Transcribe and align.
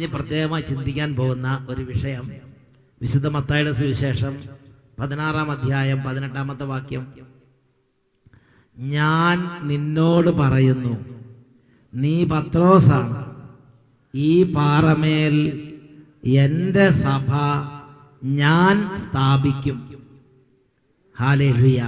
നമ്മൾ 0.00 0.16
പ്രത്യേകമായി 0.16 0.62
ചിന്തിക്കാൻ 0.62 1.14
പോകുന്ന 1.14 1.66
ഒരു 1.68 1.82
വിഷയം. 1.82 2.32
വിശുദ്ധ 3.02 3.26
മത്തായുടെ 3.26 3.72
സുവിശേഷം 3.72 4.42
പതിനാറാം 4.98 5.50
അധ്യായം 5.50 6.02
പതിനെട്ടാമത്തെ 6.02 6.64
വാക്യം. 6.64 7.12
ഞാൻ 8.78 9.68
നിന്നോട് 9.68 10.30
പറയുന്നു 10.30 11.04
നീ 11.94 12.24
പത്രോസാണ് 12.24 13.26
ഈ 14.14 14.52
പാറമേൽ 14.52 15.36
എന്റെ 16.24 16.90
സഭ 16.90 17.28
ഞാൻ 18.24 18.98
സ്ഥാപിക്കും. 18.98 19.78
ഹാലേലുയ. 21.20 21.80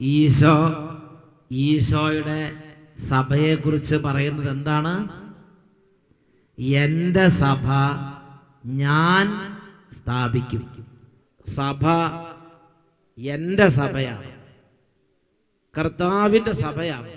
ഈശോ 0.00 0.56
ഈശോയുടെ 1.52 2.52
സഭയെക്കുറിച്ച് 3.08 3.96
പറയുന്നത് 3.96 4.50
എന്താണ്? 4.50 5.20
എന്റെ 6.60 7.28
സഭ 7.28 7.66
ഞാൻ 8.66 9.56
സ്ഥാപിക്കും. 9.96 10.86
സഭ 11.46 11.86
എന്റെ 13.18 13.68
സഭയാണ്. 13.68 14.30
കർത്താവിന്റെ 15.78 16.52
സഭയാണ്. 16.52 17.12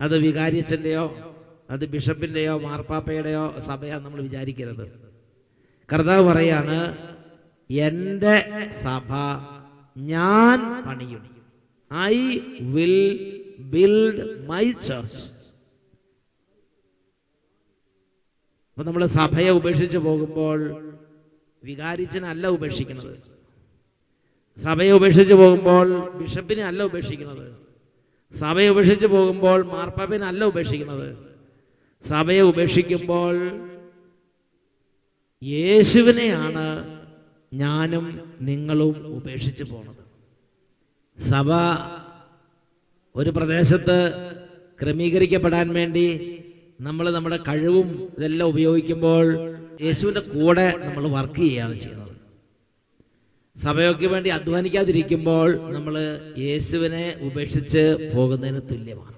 അത് 0.00 0.18
വികാരിച്ചന്റെയോ 0.18 1.36
അത് 1.70 1.86
ബിഷപ്പിന്റെയോ 1.86 2.58
മാർപ്പാപ്പയുടെയോ 2.58 3.54
സഭയാണ് 3.66 4.04
നമ്മൾ 4.04 4.22
വിചാരിക്കരുത്. 4.22 5.12
കർത്താവ് 5.92 6.28
പറയാണ് 6.28 6.98
എന്റെ 7.70 8.70
സഭ 8.82 9.12
ഞാൻ 9.98 10.84
പണിയും. 10.86 11.36
I 11.94 12.38
will 12.60 13.30
build 13.58 14.48
my 14.48 14.72
church. 14.72 15.35
അപ്പൊ 18.76 18.84
നമ്മൾ 18.86 19.06
സഭയെ 19.06 19.50
ഉപേക്ഷിച്ച് 19.58 19.98
പോകുമ്പോൾ 19.98 20.58
വികാരിച്ചനല്ല 21.64 22.46
ഉപേക്ഷിക്കുന്നത്. 22.46 23.14
സഭയെ 24.64 24.92
ഉപേക്ഷിച്ച് 24.92 25.34
പോകുമ്പോൾ 25.34 25.86
ബിഷപ്പിനെ 26.18 26.64
അല്ല 26.64 26.82
ഉപേക്ഷിക്കുന്നത്. 26.82 27.46
സഭയെ 28.34 28.68
ഉപേക്ഷിച്ച് 28.68 29.06
പോകുമ്പോൾ 29.06 29.62
മാർപ്പാപ്പിനെ 29.62 30.26
അല്ല 30.26 30.44
ഉപേക്ഷിക്കുന്നത്. 30.44 31.08
സഭയെ 32.08 32.40
ഉപേക്ഷിക്കുമ്പോൾ 32.40 33.36
യേശുവിനെയാണ് 35.42 36.66
ഞാനും 37.54 38.06
നിങ്ങളും 38.40 38.96
ഉപേക്ഷിച്ച് 39.16 39.64
പോണത്. 39.64 40.02
സഭ 41.18 41.50
ഒരു 43.14 43.30
പ്രദേശത്ത് 43.30 43.98
ക്രമീകരിക്കപ്പെടാൻ 44.82 45.68
വേണ്ടി 45.74 46.06
നമ്മൾ 46.80 47.10
നമ്മുടെ 47.10 47.38
കഴിവും 47.48 47.88
ഇതെല്ലാം 48.16 48.48
ഉപയോഗിക്കുമ്പോൾ 48.48 49.26
യേശുവിന്റെ 49.84 50.20
കൂടെ 50.20 50.66
നമ്മൾ 50.84 51.08
വർക്ക് 51.08 51.40
ചെയ്യുകയാണ് 51.40 51.74
ചെയ്യുന്നത്. 51.78 52.12
സഭയൊക്കെ 53.64 54.06
വേണ്ടി 54.06 54.30
അധ്വാനിക്കാതിരിക്കുമ്പോൾ 54.30 55.48
നമ്മൾ 55.74 55.94
യേശുവിനെ 56.38 57.04
ഉപേക്ഷിച്ച് 57.20 58.10
പോകുന്നതിന് 58.14 58.60
തുല്യമാണ്. 58.70 59.16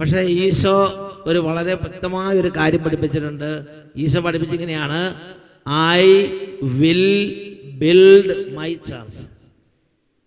പക്ഷേ 0.00 0.20
ഈശോ 0.20 0.76
ഒരു 1.26 1.38
വളരെ 1.38 1.74
വ്യക്തമായ 1.74 2.40
ഒരു 2.40 2.50
കാര്യം 2.56 2.82
പഠിപ്പിച്ചിട്ടുണ്ട്. 2.84 3.50
Eesho 3.96 4.20
പഠിപ്പിച്ചിങ്ങനെയാണ് 4.20 5.00
I 5.98 6.06
will 6.80 7.04
build 7.82 8.56
my 8.56 8.74
church 8.74 9.22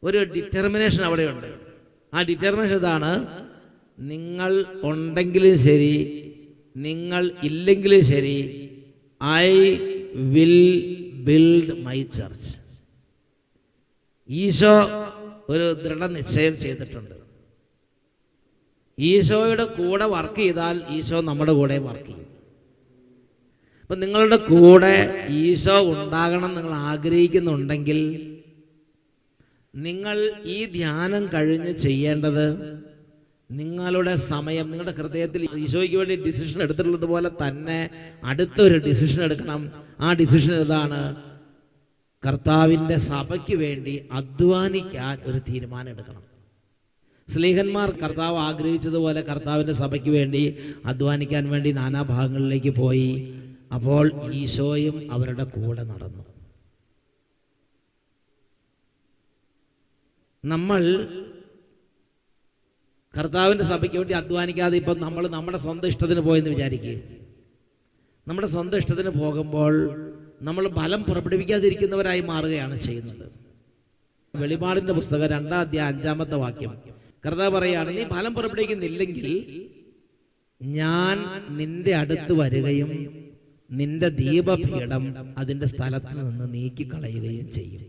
ഒരു 0.04 0.18
ഡിറ്റർമിനേഷൻ 0.36 1.04
അവിടെയുണ്ട്. 1.04 1.50
ആ 2.14 2.22
ഡിറ്റർമിനേഷൻ 2.22 2.76
ഇതാണ് 2.76 3.12
നിങ്ങൾ 3.98 4.52
ഉണ്ടെങ്കിലും 4.84 5.58
ശരി 5.58 5.94
നിങ്ങൾ 6.76 7.24
ഇല്ലെങ്കിലും 7.44 8.02
ശരി 8.06 8.38
I 9.22 9.50
will 10.34 10.58
build 11.28 11.74
my 11.86 12.04
church. 12.18 12.52
Eesho 14.30 14.74
ഒരു 15.50 15.66
ദൃഢനിശ്ചയം 15.84 16.56
ചെയ്തിട്ടുണ്ട്. 16.64 17.16
ഈശോയുടെ 19.00 19.66
കൂടെ 19.80 20.06
വർക്ക് 20.06 20.42
ചെയ്താൽ 20.42 20.78
ഈശോ 20.96 21.18
നമ്മുടെ 21.22 21.54
കൂടെ 21.60 21.78
വർക്ക് 21.88 22.08
ചെയ്യും. 22.08 22.24
അപ്പം 23.82 24.00
നിങ്ങളുടെ 24.00 24.38
കൂടെ 24.52 24.96
ഈശോ 25.42 25.76
ഉണ്ടാകണം 25.94 26.52
നിങ്ങൾ 26.56 26.74
ആഗ്രഹിക്കുന്നുണ്ടെങ്കിൽ 26.92 28.00
നിങ്ങൾ 29.74 30.18
ഈ 30.56 30.66
ധ്യാനം 30.66 31.24
കഴിഞ്ഞ് 31.34 31.74
ചെയ്യേണ്ടത് 31.86 32.46
നിങ്ങളുടെ 33.52 34.16
സമയം 34.16 34.72
നിങ്ങളുടെ 34.72 34.92
ഹൃദയത്തിൽ 34.92 35.48
ഈശോയ്ക്ക് 35.58 35.98
വേണ്ടി 35.98 36.16
ഡിസിഷൻ 36.16 36.62
എടുത്തിട്ടുള്ളത് 36.62 37.06
പോലെ 37.06 37.30
തന്നെ 37.30 37.90
അടുത്തൊരു 38.24 38.78
ഡിസിഷൻ 38.78 39.22
എടുക്കണം. 39.24 39.72
ആ 40.00 40.14
ഡിസിഷൻ 40.14 40.54
ഇതാണ് 40.54 41.16
കർത്താവിന്റെ 42.26 42.98
സഭയ്ക്ക് 42.98 43.56
വേണ്ടി 43.56 44.10
അധ്വാനിക്കാൻ 44.12 45.20
ഒരു 45.26 45.40
തീരുമാനം 45.40 45.90
എടുക്കണം. 45.90 46.24
സ്ലീഹന്മാർ 47.30 47.90
കർത്താവ് 47.92 48.38
ആഗ്രഹിച്ചതുപോലെ 48.38 49.22
കർത്താവിന്റെ 49.22 49.74
സഭയ്ക്ക് 49.74 50.10
വേണ്ടി 50.10 50.58
അധ്വാനിക്കാൻ 50.86 51.50
വേണ്ടി 51.50 51.72
നാനാഭാഗങ്ങളിലേക്ക് 51.72 52.70
പോയി. 52.70 53.10
അപ്പോൾ 53.74 54.32
ഈശോയും 54.34 55.12
അവരുടെ 55.12 55.44
കൂടെ 55.44 55.84
നടന്നു. 55.84 56.24
നമ്മൾ 60.46 60.84
കർത്താവിന്റെ 63.18 63.64
സഭയ്ക്ക് 63.64 63.96
വേണ്ടി 63.96 64.14
അധ്വാനിക്കാതെ 64.14 64.78
ഇപ്പം 64.78 65.00
നമ്മൾ 65.00 65.28
നമ്മുടെ 65.28 65.58
സ്വന്തം 65.58 65.88
ഇഷ്ടത്തിന് 65.88 66.20
പോയെന്ന് 66.20 66.50
വിചാരിക്കുക 66.50 66.96
നമ്മുടെ 68.28 68.48
സ്വന്തം 68.48 68.78
ഇഷ്ടത്തിന് 68.78 69.10
പോകുമ്പോൾ 69.10 69.74
നമ്മൾ 70.42 70.68
ഫലം 70.68 71.04
പുറപ്പെടുവിക്കാതിരിക്കുന്നവരായി 71.04 72.22
മാറുകയാണ് 72.22 72.76
ചെയ്യുന്നത്. 72.76 73.32
വെളിപാടിന്റെ 74.36 74.94
പുസ്തകം 74.94 75.28
രണ്ടാം 75.28 75.60
അധ്യായം 75.60 75.88
അഞ്ചാമത്തെ 75.88 76.36
വാക്യം. 76.36 76.74
കർത്താവ് 77.26 77.52
പറയുകയാണ് 77.58 77.98
നീ 77.98 78.04
ഫലം 78.04 78.34
പുറപ്പെടുവിക്കുന്നില്ലെങ്കിൽ 78.36 79.28
ഞാൻ 80.62 81.18
നിന്റെ 81.58 81.96
അടുത്ത് 81.96 82.34
വരികയും 82.34 82.92
നിന്റെ 83.72 84.10
ദീപപീഠം 84.10 85.36
അതിന്റെ 85.38 85.68
സ്ഥലത്ത് 85.68 86.14
നിന്ന് 86.26 86.54
നീക്കിക്കളയുകയും 86.54 87.52
ചെയ്യും. 87.52 87.82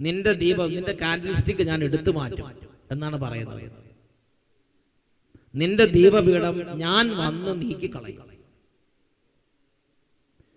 നിന്റെ 0.00 0.32
ദീപം 0.32 0.70
നിന്റെ 0.74 0.92
കാൻഡിൽ 0.92 1.34
സ്റ്റിക്ക് 1.34 1.62
ഞാൻ 1.62 1.84
എടുത്തു 1.84 2.10
മാറ്റും. 2.10 2.71
എന്നാണ് 2.92 3.16
പറയുന്നത്. 3.16 3.64
നിന്റെ 5.54 5.84
ദീപപീഠം 5.84 6.56
ഞാൻ 6.78 7.04
വന്ന് 7.16 7.52
നീക്കിക്കളയും. 7.62 8.28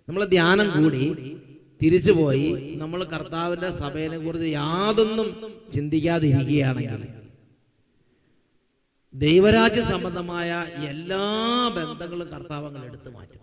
നമ്മൾ 0.07 0.25
ധ്യാനം 0.25 0.67
കൂടി 0.75 1.03
തിരിച്ചു 1.81 2.11
പോയി 2.11 2.75
നമ്മൾ 2.75 3.03
കർത്താവിന്റെ 3.03 3.69
സഭയെ 3.71 4.17
കുറിച്ച് 4.17 4.47
യാതൊന്നും 4.47 5.27
ചിന്തിക്കാതിരിക്കുകയാണെങ്കിൽ 5.73 7.03
ദൈവരാജ്യ 9.13 9.81
സംബന്ധമായ 9.81 10.51
എല്ലാ 10.89 11.25
ബന്ധങ്ങളും 11.75 12.27
കർത്താവ് 12.27 12.85
എടുത്തു 12.85 13.09
മാറ്റും. 13.09 13.41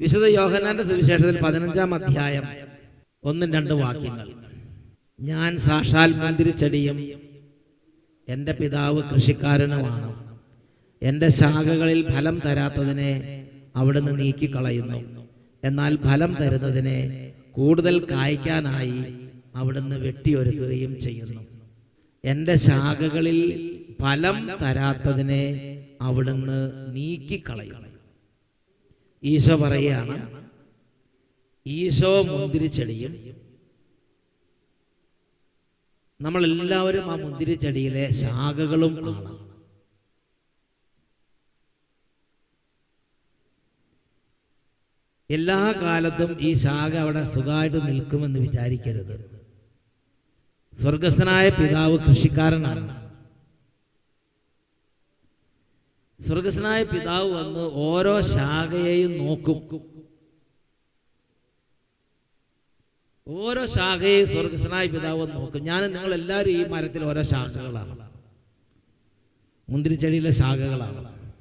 വിശുദ്ധ 0.00 0.26
യോഹനാന്റെ 0.26 0.84
സുവിശേഷത്തിൽ 0.84 1.38
പതിനഞ്ചാം 1.42 1.94
അധ്യായം 1.94 2.44
ഒന്നും 3.24 3.52
രണ്ട് 3.52 3.74
വാക്യങ്ങൾ. 3.74 4.28
ഞാൻ 5.18 5.58
സാക്ഷാൽ 5.58 6.10
മന്ദിരിച്ചെടിയും 6.12 6.98
എന്റെ 8.28 8.52
പിതാവ് 8.52 9.00
കൃഷിക്കാരനുമാണ്. 9.02 10.08
എന്റെ 11.02 11.28
ശാഖകളിൽ 11.28 12.00
ഫലം 12.08 12.36
തരാത്തതിനെ 12.44 13.12
അവിടുന്ന് 13.76 14.12
നീക്കിക്കളയുന്നു. 14.18 15.00
എന്നാൽ 15.62 15.96
ഫലം 15.96 16.32
തരുന്നതിനെ 16.40 16.98
കൂടുതൽ 17.52 18.04
കായ്ക്കാനായി 18.10 18.98
അവിടുന്ന് 19.54 19.96
വെട്ടിയൊരുക്കുകയും 19.96 21.00
ചെയ്യുന്നു. 21.00 21.42
എന്റെ 22.24 22.54
ശാഖകളിൽ 22.56 23.38
ഫലം 24.02 24.36
തരാത്തതിനെ 24.62 25.42
അവിടുന്ന് 26.00 26.58
നീക്കിക്കളയും 26.96 27.84
ഈശോ 29.22 29.56
പറയുകയാണ് 29.56 30.16
ഈശോ 31.66 32.22
മുന്തിരിച്ചെടിയും 32.22 33.14
നമ്മളെല്ലാവരും 36.20 37.04
ആ 37.10 37.16
മുന്തിരിച്ചെടിയിലെ 37.16 38.04
ശാഖകളും 38.20 38.94
എല്ലാ 45.30 45.58
കാലത്തും 45.82 46.30
ഈ 46.40 46.50
ശാഖ 46.62 46.92
അവിടെ 46.96 47.22
സുഖമായിട്ട് 47.34 47.80
നിൽക്കുമെന്ന് 47.88 48.40
വിചാരിക്കരുത്. 48.40 49.16
സ്വർഗസ്ഥനായ 50.80 51.46
പിതാവ് 51.58 51.96
കൃഷിക്കാരനാണ്. 51.98 52.84
സ്വർഗസ്നായ 56.20 56.82
പിതാവ് 56.84 57.28
വന്ന് 57.30 57.64
ഓരോ 57.88 58.20
ശാഖയെയും 58.34 59.12
നോക്കും. 59.18 59.58
ഓരോ 63.28 63.66
ശാഖയെ 63.66 64.24
സ്വർഗസ്നായ 64.24 64.86
പിതാവ് 64.86 65.32
നോക്കും. 65.32 65.64
ഞാൻ 65.64 65.82
നിങ്ങൾ 65.82 66.14
എല്ലാവരും 66.14 66.50
ഈ 66.50 66.64
മരത്തിൽ 66.64 67.04
ഓരോ 67.04 67.22
ശാഖകളാണ്. 67.22 68.10
മുന്തിരിച്ചെടിയിലെ 69.68 70.30
ശാഖകളാണ്. 70.30 71.32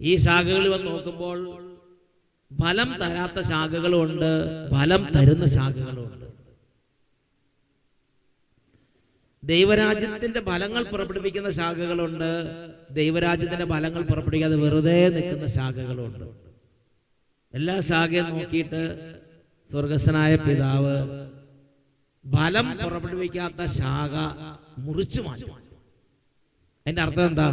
ഈ 0.00 0.16
ശാഖകൾ 0.16 0.68
വന്ന് 0.68 0.90
നോക്കുമ്പോൾ 0.90 1.38
ഫലം 2.62 2.94
തരാത്ത 3.00 3.40
ശാഖകളുണ്ട് 3.40 4.30
ഫലം 4.70 5.06
തരുന്ന 5.16 5.44
ശാഖകളുണ്ട്. 5.44 6.24
ദൈവരാജ്യത്തിന്റെ 9.44 10.40
ഫലങ്ങൾ 10.40 10.82
പുറപ്പെടുവിക്കുന്ന 10.82 11.50
ശാഖകളുണ്ട് 11.50 12.30
ദൈവരാജ്യത്തിന്റെ 12.90 13.64
ഫലങ്ങൾ 13.64 14.02
പുറപ്പെടുവിക്കാതെ 14.02 14.56
വെറുതെ 14.56 15.08
നിൽക്കുന്ന 15.08 15.46
ശാഖകളുണ്ട്. 15.46 16.24
എല്ലാ 17.54 17.80
ശാഖയും 17.80 18.30
നോക്കിയിട്ട് 18.30 19.23
സ്വർഗസ്വനായ 19.74 20.36
പിതാവ് 20.36 20.96
ഫലം 22.24 22.66
പുറപ്പെടുവിക്കാത്ത 22.82 23.64
ശാഖ 23.78 24.14
മുറിച്ചു 24.78 25.20
മാറ്റി. 25.22 25.48
അതിന്റെ 26.86 27.02
അർത്ഥം 27.02 27.26
എന്താ? 27.26 27.48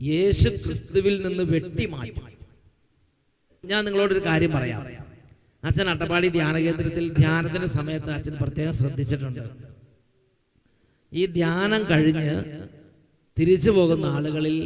യേശു 0.00 0.48
ക്രിസ്തുവിൽ 0.48 1.14
നിന്ന് 1.26 1.44
വെട്ടി 1.52 1.86
മാറ്റി. 1.86 2.20
ഞാൻ 3.64 3.84
നിങ്ങളോടൊരു 3.84 4.22
കാര്യം 4.26 4.52
പറയാം. 4.52 4.82
അച്ഛൻ 5.64 5.88
അട്ടപ്പാടി 5.90 6.28
ധ്യാന 6.28 6.58
കേന്ദ്രത്തിൽ 6.58 7.04
ധ്യാനത്തിന്റെ 7.12 7.68
സമയത്ത് 7.68 8.10
അച്ഛൻ 8.10 8.36
പ്രത്യേകം 8.42 8.74
ശ്രദ്ധിച്ചിട്ടുണ്ട്. 8.74 9.42
ഈ 11.12 11.26
ധ്യാനം 11.26 11.82
കഴിഞ്ഞ് 11.90 12.36
തിരിച്ചു 13.38 13.70
പോകുന്ന 13.70 14.06
ആളുകളിൽ 14.06 14.58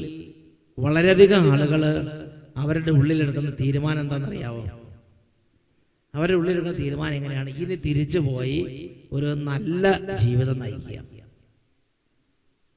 വളരെയധികം 0.78 1.52
ആളുകൾ 1.52 1.82
അവരുടെ 2.56 2.90
ഉള്ളിലെടുക്കുന്ന 2.90 3.50
തീരുമാനം 3.50 4.00
എന്താണെന്നറിയാവോ? 4.00 4.64
അവരുടെ 6.18 6.36
ഉള്ളിലുള്ള 6.40 6.72
തീരുമാനം 6.82 7.16
എങ്ങനെയാണ്? 7.18 7.50
ഇനി 7.62 7.76
തിരിച്ചു 7.86 8.20
പോയി 8.28 8.58
ഒരു 9.16 9.28
നല്ല 9.48 9.84
ജീവിതം 10.24 10.58
നയിക്കുക. 10.62 10.98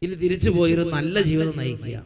ഇനി 0.01 0.15
തിരിച്ചു 0.23 0.49
പോയി 0.57 0.71
ഒരു 0.77 0.83
നല്ല 0.95 1.21
ജീവിതം 1.29 1.55
നയിക്കുക. 1.61 1.97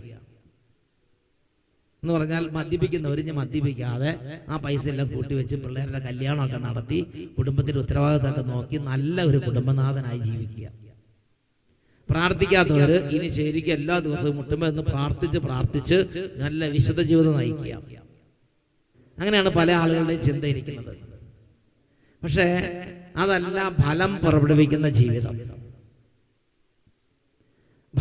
എന്ന് 2.04 2.14
പറഞ്ഞാൽ 2.16 2.44
മദ്യപിക്കുന്നവർ 2.56 3.20
ഇനി 3.22 3.34
മദ്യപിക്കാതെ 3.38 4.10
ആ 4.50 4.58
പൈസ 4.64 4.84
എല്ലാം 4.92 5.08
കൂട്ടിവെച്ച് 5.14 5.56
പിള്ളേരുടെ 5.62 6.00
കല്യാണമൊക്കെ 6.08 6.58
നടത്തി 6.66 7.00
കുടുംബത്തിന്റെ 7.38 7.80
ഉത്തരവാദിത്തമൊക്കെ 7.84 8.44
നോക്കി 8.52 8.78
നല്ല 8.90 9.18
ഒരു 9.30 9.40
കുടുംബനാഥനായി 9.46 10.20
ജീവിക്കുക. 10.28 10.68
പ്രാർത്ഥിക്കാത്തവർ 12.10 12.92
ഇനി 13.16 13.28
ശരിക്കും 13.38 13.74
എല്ലാ 13.74 13.96
ദിവസവും 14.00 14.36
മുട്ടുമ്പോൾ 14.40 14.68
എന്ന് 14.74 14.84
പ്രാർത്ഥിച്ച് 14.92 15.40
പ്രാർത്ഥിച്ച് 15.48 15.98
നല്ല 16.44 16.68
വിശുദ്ധ 16.76 17.02
ജീവിതം 17.12 17.36
നയിക്കുക. 17.40 17.74
അങ്ങനെയാണ് 19.18 19.52
പല 19.60 19.72
ആളുകളുടെയും 19.82 20.22
ചിന്ത 20.30 20.46
ഇരിക്കുന്നത്. 20.54 20.94
പക്ഷേ 22.25 22.45
അതല്ല 23.16 23.69
ഫലം 23.69 24.18
പുറപ്പെടുവിക്കുന്ന 24.18 24.89
ജീവിതം. 24.89 25.39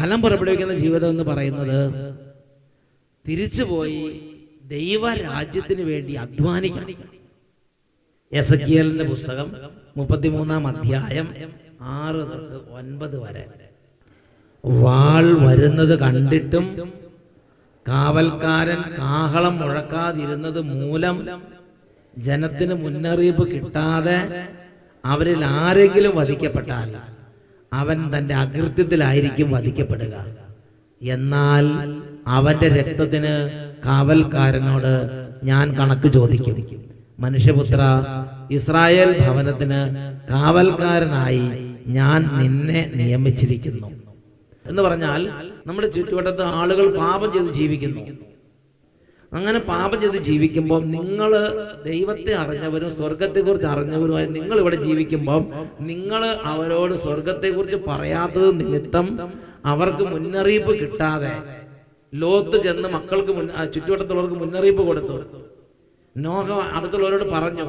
ഫലം 0.00 0.22
പുറപ്പെടുവിക്കുന്ന 0.22 0.76
ജീവിതം 0.76 1.08
എന്ന് 1.08 1.22
പറയുന്നത് 1.22 1.92
തിരിച്ചുപോയി 3.28 4.30
ദൈവരാജ്യത്തിന് 4.64 5.82
വേണ്ടി 5.82 6.12
അധ്വാനിക്കണം. 6.14 6.88
എസ് 8.32 8.54
പുസ്തകം 9.08 9.52
മുപ്പത്തിമൂന്നാം 9.96 10.66
അധ്യായം 10.66 11.28
ആറ് 11.80 12.16
തൊട്ട് 12.16 12.70
ഒൻപത് 12.72 13.18
വരെ. 13.22 13.44
വാൾ 14.64 15.26
വരുന്നത് 15.46 15.98
കണ്ടിട്ടും 15.98 16.92
കാവൽക്കാരൻ 17.88 18.80
കാഹളം 18.98 19.58
മുഴക്കാതിരുന്നത് 19.58 20.60
മൂലം 20.60 21.16
ജനത്തിന് 22.18 22.74
മുന്നറിയിപ്പ് 22.74 23.48
കിട്ടാതെ 23.48 24.48
അവരിൽ 25.04 25.44
ആരെങ്കിലും 25.44 26.16
വധിക്കപ്പെട്ടാൽ 26.16 26.96
അവൻ 27.72 28.18
തന്റെ 28.18 28.34
അകൃത്യത്തിലായിരിക്കും 28.34 29.50
വധിക്കപ്പെടുക. 29.50 30.26
എന്നാൽ 31.02 31.64
അവന്റെ 32.26 32.68
രക്തത്തിന് 32.68 33.50
കാവൽക്കാരനോട് 33.84 35.24
ഞാൻ 35.44 35.76
കണക്ക് 35.76 36.08
ചോദിക്കും. 36.08 36.84
മനുഷ്യപുത്ര 37.20 37.80
ഇസ്രായേൽ 38.50 39.18
ഭവനത്തിന് 39.20 39.80
കാവൽക്കാരനായി 40.30 41.74
ഞാൻ 41.86 42.30
നിന്നെ 42.38 42.92
നിയമിച്ചിരിക്കുന്നു. 42.94 43.88
എന്ന് 44.66 44.82
പറഞ്ഞാൽ 44.82 45.30
നമ്മുടെ 45.66 45.88
ചുറ്റുവട്ടത്ത് 45.88 46.42
ആളുകൾ 46.42 46.98
പാപം 46.98 47.32
ചെയ്ത് 47.32 47.52
ജീവിക്കുന്നു. 47.52 48.23
അങ്ങനെ 49.34 49.58
പാപം 49.58 50.00
ചെയ്ത് 50.00 50.18
ജീവിക്കുമ്പോൾ 50.18 50.80
നിങ്ങൾ 50.86 51.30
ദൈവത്തെ 51.84 52.32
അറിഞ്ഞവരും 52.34 52.90
സ്വർഗത്തെക്കുറിച്ച് 52.90 53.66
അറിഞ്ഞവരുമായി 53.66 54.26
നിങ്ങൾ 54.26 54.60
ഇവിടെ 54.60 54.76
ജീവിക്കുമ്പോൾ 54.76 55.40
നിങ്ങൾ 55.80 56.22
അവരോട് 56.44 56.94
സ്വർഗത്തെക്കുറിച്ച് 56.94 57.76
പറയാത്തത് 57.86 58.60
നിമിത്തം 58.60 59.06
അവർക്ക് 59.64 60.04
മുന്നറിയിപ്പ് 60.04 60.72
കിട്ടാതെ 60.80 61.32
ലോത്ത് 62.12 62.56
ചെന്ന് 62.62 62.88
മക്കൾക്ക് 62.88 63.32
ചുറ്റുവട്ടത്തുള്ളവർക്ക് 63.74 64.34
മുന്നറിയിപ്പ് 64.34 64.82
കൊടുത്തു. 64.82 65.16
നോഹ 66.16 66.48
അടുത്തുള്ളവരോട് 66.76 67.26
പറഞ്ഞു 67.30 67.66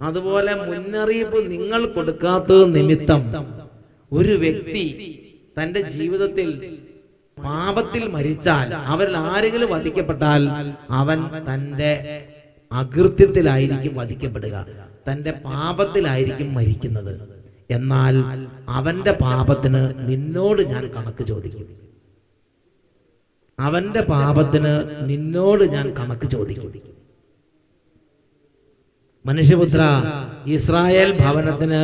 അതുപോലെ 0.00 0.54
മുന്നറിയിപ്പ് 0.62 1.38
നിങ്ങൾ 1.50 1.86
കൊടുക്കാത്തത് 1.86 2.74
നിമിത്തം 2.74 3.20
ഒരു 4.12 4.34
വ്യക്തി 4.36 4.84
തന്റെ 5.58 5.80
ജീവിതത്തിൽ 5.80 6.48
പാപത്തിൽ 7.38 8.08
മരിച്ചാൽ 8.08 8.74
അവരിൽ 8.74 9.16
ആരെങ്കിലും 9.16 9.70
വധിക്കപ്പെട്ടാൽ 9.70 10.42
അവൻ 10.90 11.18
തന്റെ 11.54 11.92
അകൃത്യത്തിലായിരിക്കും 12.72 13.94
വധിക്കപ്പെടുക. 13.94 14.66
തന്റെ 15.12 15.30
പാപത്തിലായിരിക്കും 15.30 16.54
മരിക്കുന്നത്. 16.54 17.44
എന്നാൽ 17.70 18.14
അവന്റെ 18.68 19.12
പാപത്തിന് 19.12 20.08
നിന്നോട് 20.08 20.62
ഞാൻ 20.62 20.86
കണക്ക് 20.86 21.24
ചോദിക്കും. 21.24 21.68
അവന്റെ 23.60 24.00
പാപത്തിന് 24.00 24.74
നിന്നോട് 25.08 25.64
ഞാൻ 25.64 25.90
കണക്ക് 25.90 26.28
ചോദിക്കും. 26.28 26.72
മനുഷ്യപുത്ര 29.26 29.82
ഇസ്രായേൽ 30.46 31.18
ഭവനത്തിന് 31.18 31.82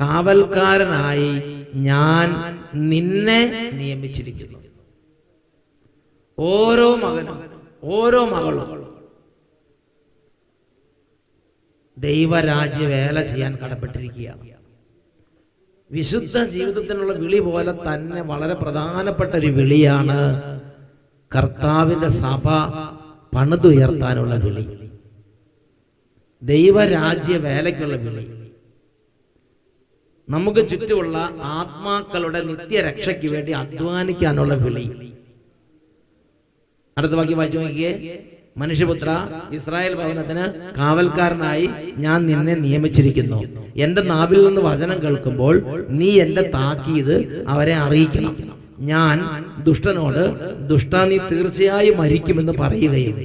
കാവൽക്കാരനായി 0.00 1.32
ഞാൻ 1.74 2.28
നിന്നെ 2.74 3.70
നിയമിച്ചിരിക്കുന്നു. 3.72 4.59
ഓരോ 6.40 6.96
മകനും 6.96 7.50
ഓരോ 7.84 8.24
മകളും 8.24 8.96
ദൈവരാജ്യ 11.98 12.86
വേല 12.86 13.24
ചെയ്യാൻ 13.24 13.56
കടപ്പെട്ടിരിക്കുകയാണ്. 13.56 14.50
വിശുദ്ധ 15.90 16.44
ജീവിതത്തിനുള്ള 16.44 17.12
വിളി 17.12 17.38
പോലെ 17.38 17.72
തന്നെ 17.72 18.22
വളരെ 18.22 18.54
പ്രധാനപ്പെട്ട 18.54 19.30
ഒരു 19.30 19.46
വിളിയാണ് 19.46 20.60
കർത്താവിന്റെ 21.36 22.08
സഭ 22.08 22.48
പണിതുയർത്താനുള്ള 23.36 24.34
വിളി. 24.34 24.90
ദൈവരാജ്യ 26.42 27.36
വേലയ്ക്കുള്ള 27.36 27.96
വിളി. 27.96 28.52
നമുക്ക് 30.28 30.68
ചുറ്റുമുള്ള 30.68 31.16
ആത്മാക്കളുടെ 31.42 32.42
നിത്യരക്ഷയ്ക്ക് 32.42 33.32
വേണ്ടി 33.32 33.52
അധ്വാനിക്കാനുള്ള 33.52 34.54
വിളി. 34.54 35.09
അടുത്ത 37.00 37.14
വാക്യം 37.20 37.38
വായിച്ചു 37.40 37.58
നോക്കിയേ. 37.58 37.92
മനുഷ്യപുത്ര 38.60 39.10
ഇസ്രായേൽ 39.56 39.92
ഭവനത്തിന് 39.98 40.44
കാവൽക്കാരനായി 40.78 41.66
ഞാൻ 42.04 42.18
നിന്നെ 42.30 42.54
നിയമിച്ചിരിക്കുന്നു. 42.64 43.38
എന്റെ 43.84 44.02
നാവിൽ 44.12 44.40
നിന്ന് 44.46 44.62
വചനം 44.68 44.98
കേൾക്കുമ്പോൾ 45.04 45.54
നീ 46.00 46.10
എന്റെ 46.24 46.42
താക്കീത് 46.54 47.14
അവരെ 47.48 47.74
അറിയിക്കണം. 47.84 48.34
ഞാൻ 48.90 49.16
ദുഷ്ടനോട് 49.66 50.22
ദുഷ്ട 50.70 50.94
നീ 51.10 51.16
തീർച്ചയായും 51.30 51.96
മരിക്കുമെന്ന് 52.02 52.54
പറയുകയും 52.60 53.16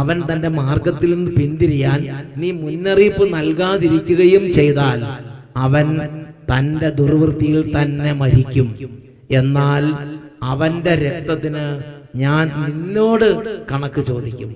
അവൻ 0.00 0.18
തന്റെ 0.30 0.48
മാർഗത്തിൽ 0.60 1.10
നിന്ന് 1.14 1.30
പിന്തിരിയാൻ 1.30 2.00
നീ 2.36 2.48
മുന്നറിയിപ്പ് 2.60 3.24
നൽകാതിരിക്കുകയും 3.34 4.44
ചെയ്താൽ 4.52 5.00
അവൻ 5.66 5.88
തന്റെ 6.50 6.88
ദുർവൃത്തിയിൽ 7.00 7.60
തന്നെ 7.76 8.12
മരിക്കും. 8.22 8.68
എന്നാൽ 9.30 9.84
അവന്റെ 10.52 10.94
രക്തത്തിന് 11.06 11.64
ഞാൻ 12.14 12.44
നിന്നോട് 12.62 13.28
കണക്ക് 13.70 14.00
ചോദിക്കും. 14.00 14.50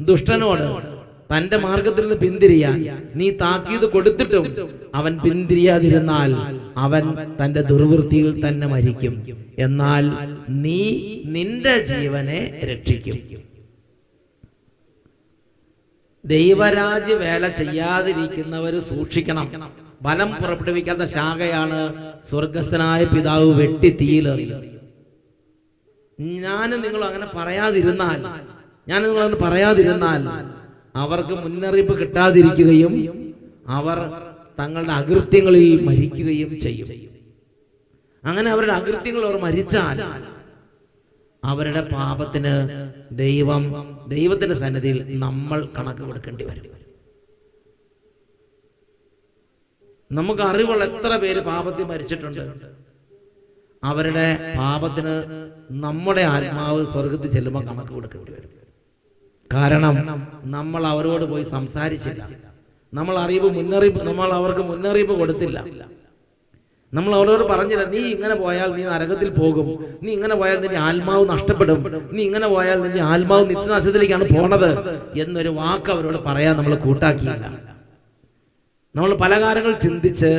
ദുഷ്ടനോട് 0.00 0.66
തന്റെ 1.32 1.56
മാർഗത്തിൽ 1.56 2.02
നിന്ന് 2.02 2.16
പിന്തിരിയാൻ 2.16 2.78
നീ 3.14 3.30
താക്കീത് 3.30 3.86
കൊടുത്തിട്ടും 3.92 4.46
അവൻ 4.94 5.18
പിന്തിരിയാതിരുന്നാൽ 5.24 6.30
അവൻ 6.76 7.04
തന്റെ 7.40 7.60
ദുർവൃത്തിയിൽ 7.60 8.48
തന്നെ 8.48 8.66
മരിക്കും. 8.66 9.14
എന്നാൽ 9.58 10.04
നീ 10.64 10.82
നിന്റെ 11.26 11.74
ജീവനെ 11.84 12.40
രക്ഷിക്കും. 12.70 13.18
ദൈവരാജ് 16.24 17.12
വേല 17.12 17.48
ചെയ്യാതിരിക്കുന്നവർ 17.48 18.80
സൂക്ഷിക്കണം. 18.80 19.46
ബലം 20.02 20.30
പുറപ്പെടുവിക്കാത്ത 20.32 21.04
ശാഖയാണ് 21.16 21.80
സ്വർഗസ്ഥനായ 22.30 23.04
പിതാവ് 23.04 23.48
വെട്ടി 23.60 23.90
തീയിലെറിയുന്നത് 24.00 24.69
ഞാൻ 26.44 26.70
നിങ്ങൾ 26.84 27.02
അങ്ങനെ 27.08 27.26
പറയാതിരുന്നാൽ 27.36 28.20
ഞാൻ 28.86 28.98
നിങ്ങൾ 29.04 29.20
അങ്ങനെ 29.24 29.40
പറയാതിരുന്നാൽ 29.44 30.22
അവർക്ക് 31.02 31.34
മുന്നറിയിപ്പ് 31.44 31.94
കിട്ടാതിരിക്കുകയും 32.00 32.94
അവർ 33.78 33.98
തങ്ങളുടെ 34.58 34.92
അകൃത്യങ്ങളിൽ 35.00 35.66
മരിക്കുകയും 35.88 36.50
ചെയ്യും. 36.64 36.88
അങ്ങനെ 38.24 38.48
അവരുടെ 38.54 38.74
അകൃത്യങ്ങൾ 38.80 39.22
അവർ 39.28 39.36
മരിച്ചാൽ 39.44 39.98
അവരുടെ 41.42 41.82
പാപത്തിന് 41.94 42.52
ദൈവം 43.22 43.62
ദൈവത്തിന്റെ 44.14 44.56
സന്നിധിയിൽ 44.62 44.98
നമ്മൾ 45.24 45.60
കണക്ക് 45.76 46.02
കൊടുക്കേണ്ടി 46.08 46.44
വരും. 46.48 46.66
നമുക്ക് 50.10 50.42
അറിവുള്ള 50.50 50.82
എത്ര 50.90 51.12
പേര് 51.22 51.40
പാപത്തിൽ 51.50 51.84
മരിച്ചിട്ടുണ്ട്? 51.92 52.42
അവരുടെ 53.82 54.54
പാപത്തിന് 54.58 55.12
നമ്മുടെ 55.70 56.22
ആത്മാവ് 56.22 56.86
സ്വർഗത്തിൽ 56.92 57.30
ചെല്ലുമ്പോൾ 57.30 57.62
കണക്ക് 57.68 57.92
കൊടുക്കേണ്ടി 57.92 58.32
വരും. 58.32 58.50
കാരണം 59.50 59.94
നമ്മൾ 60.44 60.86
അവരോട് 60.86 61.24
പോയി 61.24 61.42
സംസാരിച്ചില്ല. 61.42 62.22
നമ്മൾ 62.92 63.18
അറിയിപ്പ് 63.18 63.48
മുന്നറിയിപ്പ് 63.54 64.02
നമ്മൾ 64.08 64.32
അവർക്ക് 64.32 64.60
മുന്നറിയിപ്പ് 64.60 65.14
കൊടുത്തില്ല. 65.20 65.58
നമ്മൾ 66.92 67.14
അവരോട് 67.14 67.42
പറഞ്ഞില്ല 67.42 67.84
നീ 67.84 67.98
ഇങ്ങനെ 67.98 68.34
പോയാൽ 68.34 68.70
നീ 68.76 68.84
നരകത്തിൽ 68.84 69.28
പോകും. 69.30 69.68
നീ 70.02 70.12
ഇങ്ങനെ 70.12 70.34
പോയാൽ 70.34 70.60
നിന്റെ 70.62 70.78
ആത്മാവ് 70.78 71.28
നഷ്ടപ്പെടും. 71.28 71.80
നീ 72.12 72.22
ഇങ്ങനെ 72.22 72.48
പോയാൽ 72.48 72.78
നിന്റെ 72.82 73.02
ആത്മാവ് 73.12 73.44
നിത്യനാശത്തിലേക്കാണ് 73.50 74.24
പോണത്. 74.34 74.70
എന്നൊരു 75.22 75.48
വാക്ക് 75.48 75.90
അവരോട് 75.90 76.18
പറയാൻ 76.28 76.56
നമ്മൾ 76.56 76.74
കൂട്ടാക്കിയില്ല. 76.74 77.46
നമ്മൾ 78.94 79.14
പല 79.14 79.40
കാര്യങ്ങൾ 79.40 79.72
ചിന്തിച്ച് 79.86 80.32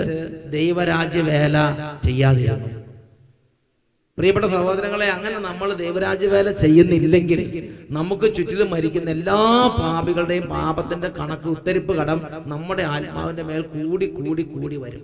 ദൈവരാജ്യ 0.57 1.21
വേല 1.21 1.57
ചെയ്യാതിരുന്നു. 2.05 2.69
പ്രിയപ്പെട്ട 4.17 4.47
സഹോദരങ്ങളെ 4.53 5.07
അങ്ങനെ 5.13 5.37
നമ്മൾ 5.45 5.69
ദൈവരാജ്യവേല 5.81 6.49
ചെയ്യുന്നില്ലെങ്കിൽ 6.63 7.39
നമുക്ക് 7.97 8.27
ചുറ്റിലും 8.37 8.69
മരിക്കുന്ന 8.73 9.09
എല്ലാ 9.17 9.37
പാപികളുടെയും 9.77 10.45
പാപത്തിന്റെ 10.55 11.09
കണക്ക് 11.19 11.47
ഉത്തരിപ്പ് 11.55 11.93
കടം 11.99 12.19
നമ്മുടെ 12.53 12.83
ആത്മാവിന്റെ 12.95 13.43
മേൽ 13.49 13.63
കൂടി 13.75 14.07
കൂടി 14.17 14.43
കൂടി 14.55 14.77
വരും. 14.83 15.03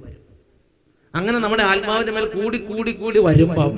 അങ്ങനെ 1.14 1.38
നമ്മുടെ 1.46 1.64
ആത്മാവിന്റെ 1.72 2.14
മേൽ 2.18 2.26
കൂടി 2.36 2.60
കൂടി 2.70 2.94
കൂടി 3.02 3.20
വരുമ്പം 3.28 3.74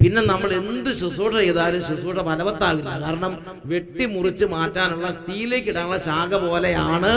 പിന്നെ 0.00 0.22
നമ്മൾ 0.30 0.50
എന്ത് 0.60 0.90
ശുശ്രൂഷ 1.00 1.34
ചെയ്താലും 1.42 1.82
ശുശ്രൂഷ 1.88 2.18
ഫലവത്താകില്ല. 2.28 2.90
കാരണം 3.04 3.32
വെട്ടിമുറിച്ച് 3.72 4.46
മാറ്റാനുള്ള 4.54 5.08
തീയിലേക്ക് 5.26 5.70
ഇടാനുള്ള 5.72 5.98
ശാഖ 6.08 6.32
പോലെയാണ് 6.46 7.12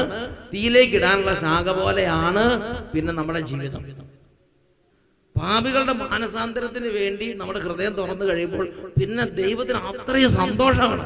തീയിലേക്ക് 0.53 0.95
ഇടാനുള്ള 0.99 1.33
ശാഖ 1.45 1.67
പോലെയാണ് 1.81 2.43
പിന്നെ 2.93 3.13
നമ്മുടെ 3.19 3.41
ജീവിതം. 3.51 3.83
പാപികളുടെ 5.37 5.93
മാനസാന്തരത്തിന് 5.93 6.89
വേണ്ടി 6.99 7.33
നമ്മുടെ 7.33 7.59
ഹൃദയം 7.59 7.93
തുറന്നു 7.93 8.25
കഴിയുമ്പോൾ 8.25 8.65
പിന്നെ 8.99 9.23
ദൈവത്തിന് 9.41 9.79
അത്രയും 9.91 10.31
സന്തോഷമാണ്. 10.41 11.05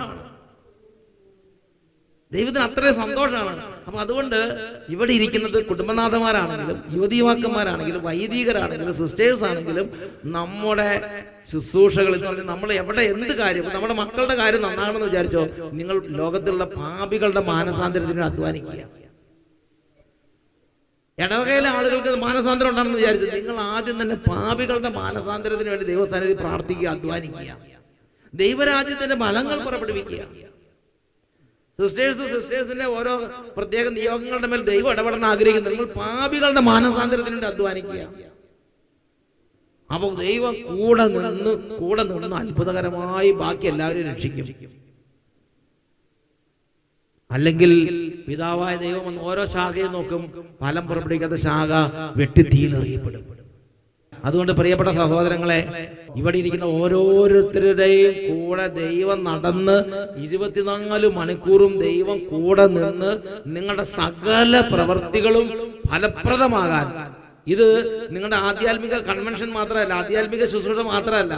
ദൈവത്തിന് 2.31 2.63
അത്രയും 2.63 2.95
സന്തോഷമാണ്. 2.95 3.61
അപ്പൊ 3.87 3.99
അതുകൊണ്ട് 3.99 4.35
ഇവിടെ 4.93 5.11
ഇരിക്കുന്നത് 5.13 5.57
കുടുംബനാഥന്മാരാണെങ്കിലും 5.69 6.77
യുവതീവാക്കന്മാരാണെങ്കിലും 6.95 8.03
വൈദികരാണെങ്കിലും 8.03 8.95
സിസ്റ്റേഴ്സ് 9.01 9.43
ആണെങ്കിലും 9.49 9.87
നമ്മുടെ 10.37 10.89
ശുശ്രൂഷകൾ 11.51 12.11
എന്ന് 12.15 12.27
പറഞ്ഞാൽ 12.27 12.47
നമ്മൾ 12.53 12.71
എവിടെ 12.81 13.01
എന്ത് 13.13 13.33
കാര്യം 13.41 13.65
നമ്മുടെ 13.75 13.93
മക്കളുടെ 13.93 14.35
കാര്യം 14.35 14.61
നന്നാണെന്ന് 14.61 15.07
വിചാരിച്ചോ 15.09 15.43
നിങ്ങൾ 15.79 15.97
ലോകത്തിലുള്ള 16.21 16.65
പാപികളുടെ 16.79 17.43
മാനസാന്തരത്തിന് 17.51 18.25
അധ്വാനിക്കുക. 18.29 18.81
ഇടവകയിലെ 21.19 21.69
ആളുകൾക്ക് 21.69 22.15
മാനസാന്തരം 22.15 22.69
ഉണ്ടാണെന്ന് 22.69 22.97
വിചാരിച്ചു. 22.97 23.27
നിങ്ങൾ 23.35 23.55
ആദ്യം 23.55 24.01
തന്നെ 24.01 24.15
പാപികളുടെ 24.15 24.89
മാനസാന്തരത്തിന് 24.89 25.69
വേണ്ടി 25.69 25.85
ദൈവസ്ഥാനത്തിൽ 25.85 26.33
പ്രാർത്ഥിക്കുക 26.33 26.87
അധ്വാനിക്കുക. 26.87 27.57
ദൈവരാജ്യത്തിന്റെ 28.33 29.15
ഫലങ്ങൾ 29.15 29.63
പുറപ്പെടുവിക്കുക. 29.65 30.21
സിസ്റ്റേഴ്സ് 31.79 32.19
സിസ്റ്റേഴ്സിന്റെ 32.19 32.85
ഓരോ 32.85 33.31
പ്രത്യേക 33.57 33.87
നിയോഗങ്ങളുടെ 33.87 34.47
മേൽ 34.47 34.61
ദൈവം 34.61 34.91
ഇടപെടാൻ 34.91 35.25
ആഗ്രഹിക്കുന്നു. 35.25 35.69
നിങ്ങൾ 35.69 35.85
പാപികളുടെ 35.85 36.61
മാനസാന്തരത്തിന് 36.61 37.35
വേണ്ടി 37.35 37.47
അധ്വാനിക്കുക. 37.47 38.01
അപ്പോൾ 39.93 40.15
ദൈവം 40.15 40.55
കൂടെ 40.77 41.07
നിന്ന് 41.07 41.53
കൂടെ 41.79 42.03
നിന്ന് 42.03 42.35
അത്ഭുതകരമായി 42.35 43.31
ബാക്കി 43.31 43.67
എല്ലാവരും 43.67 44.03
രക്ഷിക്കും. 44.11 44.45
അല്ലെങ്കിൽ 47.31 47.71
പിതാവായ 48.27 48.75
ദൈവം 48.75 49.03
വന്ന് 49.07 49.21
ഓരോ 49.21 49.43
ശാഖയും 49.55 49.91
നോക്കും. 49.93 50.21
ഫലം 50.61 50.83
പുറപ്പെടുവിക്കാത്ത 50.87 51.37
ശാഖ 51.47 51.71
വെട്ടി 52.19 52.43
തീയിലെറിയപ്പെടും 52.53 53.25
അതുകൊണ്ട് 54.13 54.51
പ്രിയപ്പെട്ട 54.51 54.91
സഹോദരങ്ങളെ 55.01 55.59
ഇവിടെ 56.19 56.37
ഇരിക്കുന്ന 56.37 56.67
ഓരോരുത്തരുടെയും 56.79 58.13
കൂടെ 58.29 58.65
ദൈവം 58.79 59.19
നടന്ന് 59.29 59.77
ഇരുപത്തിനാല് 60.25 61.07
മണിക്കൂറും 61.19 61.73
ദൈവം 61.85 62.19
കൂടെ 62.31 62.65
നിന്ന് 62.77 63.11
നിങ്ങളുടെ 63.55 63.85
സകല 63.99 64.61
പ്രവൃത്തികളും 64.71 65.47
ഫലപ്രദമാകാൻ. 65.91 66.87
ഇത് 67.53 67.67
നിങ്ങളുടെ 68.13 68.39
ആധ്യാത്മിക 68.47 68.95
കൺവെൻഷൻ 69.09 69.49
മാത്രമല്ല 69.57 69.93
ആധ്യാത്മിക 70.01 70.43
ശുശ്രൂഷ 70.53 70.79
മാത്രമല്ല. 70.93 71.33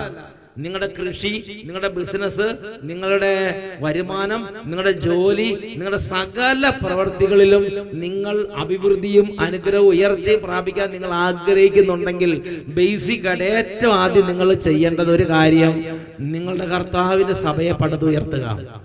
നിങ്ങളുടെ 0.58 0.88
കൃഷി 0.88 1.62
നിങ്ങളുടെ 1.64 1.88
ബിസിനസ് 1.88 2.56
നിങ്ങളുടെ 2.84 3.34
വരുമാനം 3.80 4.48
നിങ്ങളുടെ 4.66 4.92
ജോലി 4.92 5.58
നിങ്ങളുടെ 5.64 5.98
സകല 5.98 6.70
പ്രവർത്തികളിലും 6.70 7.90
നിങ്ങൾ 7.94 8.48
അഭിവൃദ്ധിയും 8.56 9.36
അനുഗ്രഹവും 9.40 9.88
ഉയർച്ചയും 9.88 10.42
പ്രാപിക്കാൻ 10.42 10.92
നിങ്ങൾ 10.92 11.14
ആഗ്രഹിക്കുന്നുണ്ടെങ്കിൽ 11.14 12.64
ബേസിക് 12.68 13.28
ആയിട്ട് 13.28 13.44
ഏറ്റവും 13.44 13.94
ആദ്യം 13.94 14.28
നിങ്ങൾ 14.28 14.54
ചെയ്യേണ്ടത് 14.54 15.12
ഒരു 15.12 15.24
കാര്യം 15.30 16.00
നിങ്ങളുടെ 16.20 16.66
കർത്താവിന്റെ 16.66 17.34
സഭയെ 17.34 17.72
പണിതുയർത്തുക 17.72 18.82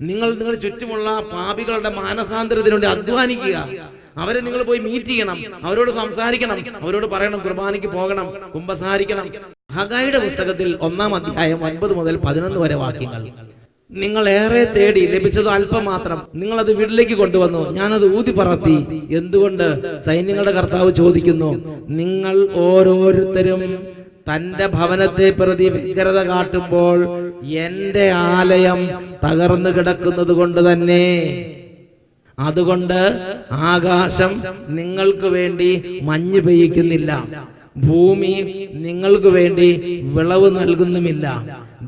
നിങ്ങൾ 0.00 0.34
നിങ്ങളുടെ 0.34 0.60
ചുറ്റുമുള്ള 0.60 1.20
പാപികളുടെ 1.20 1.88
മാനസാന്തരത്തിന് 1.88 2.86
അധ്വാനിക്കുക. 2.86 3.56
അവരെ 4.16 4.40
നിങ്ങൾ 4.40 4.62
പോയി 4.62 4.78
മീറ്റ് 4.78 5.06
ചെയ്യണം. 5.06 5.44
അവരോട് 5.62 5.90
സംസാരിക്കണം. 5.90 6.64
അവരോട് 6.82 7.06
പറയണം 7.06 7.38
കുർബാനയ്ക്ക് 7.38 7.86
പോകണം 7.86 8.50
കുമ്പസാരിക്കണം. 8.54 9.26
ഹഗായുടെ 9.74 10.18
പുസ്തകത്തിൽ 10.18 10.78
ഒന്നാം 10.80 11.14
അധ്യായം 11.14 11.64
ഒൻപത് 11.64 11.94
മുതൽ 11.94 12.16
പതിനൊന്ന് 12.16 12.58
വരെ 12.60 12.74
വാക്യങ്ങൾ. 12.74 13.28
നിങ്ങൾ 13.90 14.28
ഏറെ 14.28 14.64
തേടി 14.64 15.06
ലഭിച്ചത് 15.06 15.48
അല്പം 15.48 15.84
മാത്രം. 15.84 16.22
നിങ്ങൾ 16.34 16.58
അത് 16.58 16.72
വീട്ടിലേക്ക് 16.72 17.12
കൊണ്ടുവന്നു. 17.12 17.70
ഞാനത് 17.70 18.16
ഊതി 18.18 18.32
പറത്തി. 18.32 19.02
എന്തുകൊണ്ട്? 19.10 20.00
സൈന്യങ്ങളുടെ 20.06 20.50
കർത്താവ് 20.50 20.92
ചോദിക്കുന്നു. 20.92 21.50
നിങ്ങൾ 21.88 22.48
ഓരോരുത്തരും 22.54 23.62
തന്റെ 24.28 24.66
ഭവനത്തെ 24.66 25.30
പ്രതി 25.30 25.68
വ്യഗ്രത 25.68 26.18
കാട്ടുമ്പോൾ 26.22 26.98
എന്റെ 27.44 28.10
ആലയം 28.10 28.88
തകർന്നു 29.24 29.70
കിടക്കുന്നത് 29.70 30.32
കൊണ്ട് 30.32 30.72
തന്നെ. 30.72 31.06
അതുകൊണ്ട് 32.38 33.00
ആകാശം 33.52 34.42
നിങ്ങൾക്ക് 34.68 35.26
വേണ്ടി 35.26 36.00
മഞ്ഞ് 36.02 36.40
പെയ്യിക്കുന്നില്ല. 36.40 37.10
ഭൂമി 37.86 38.32
നിങ്ങൾക്ക് 38.86 39.30
വേണ്ടി 39.38 39.68
വിളവ് 40.16 40.48
നൽകുന്നുമില്ല. 40.60 41.26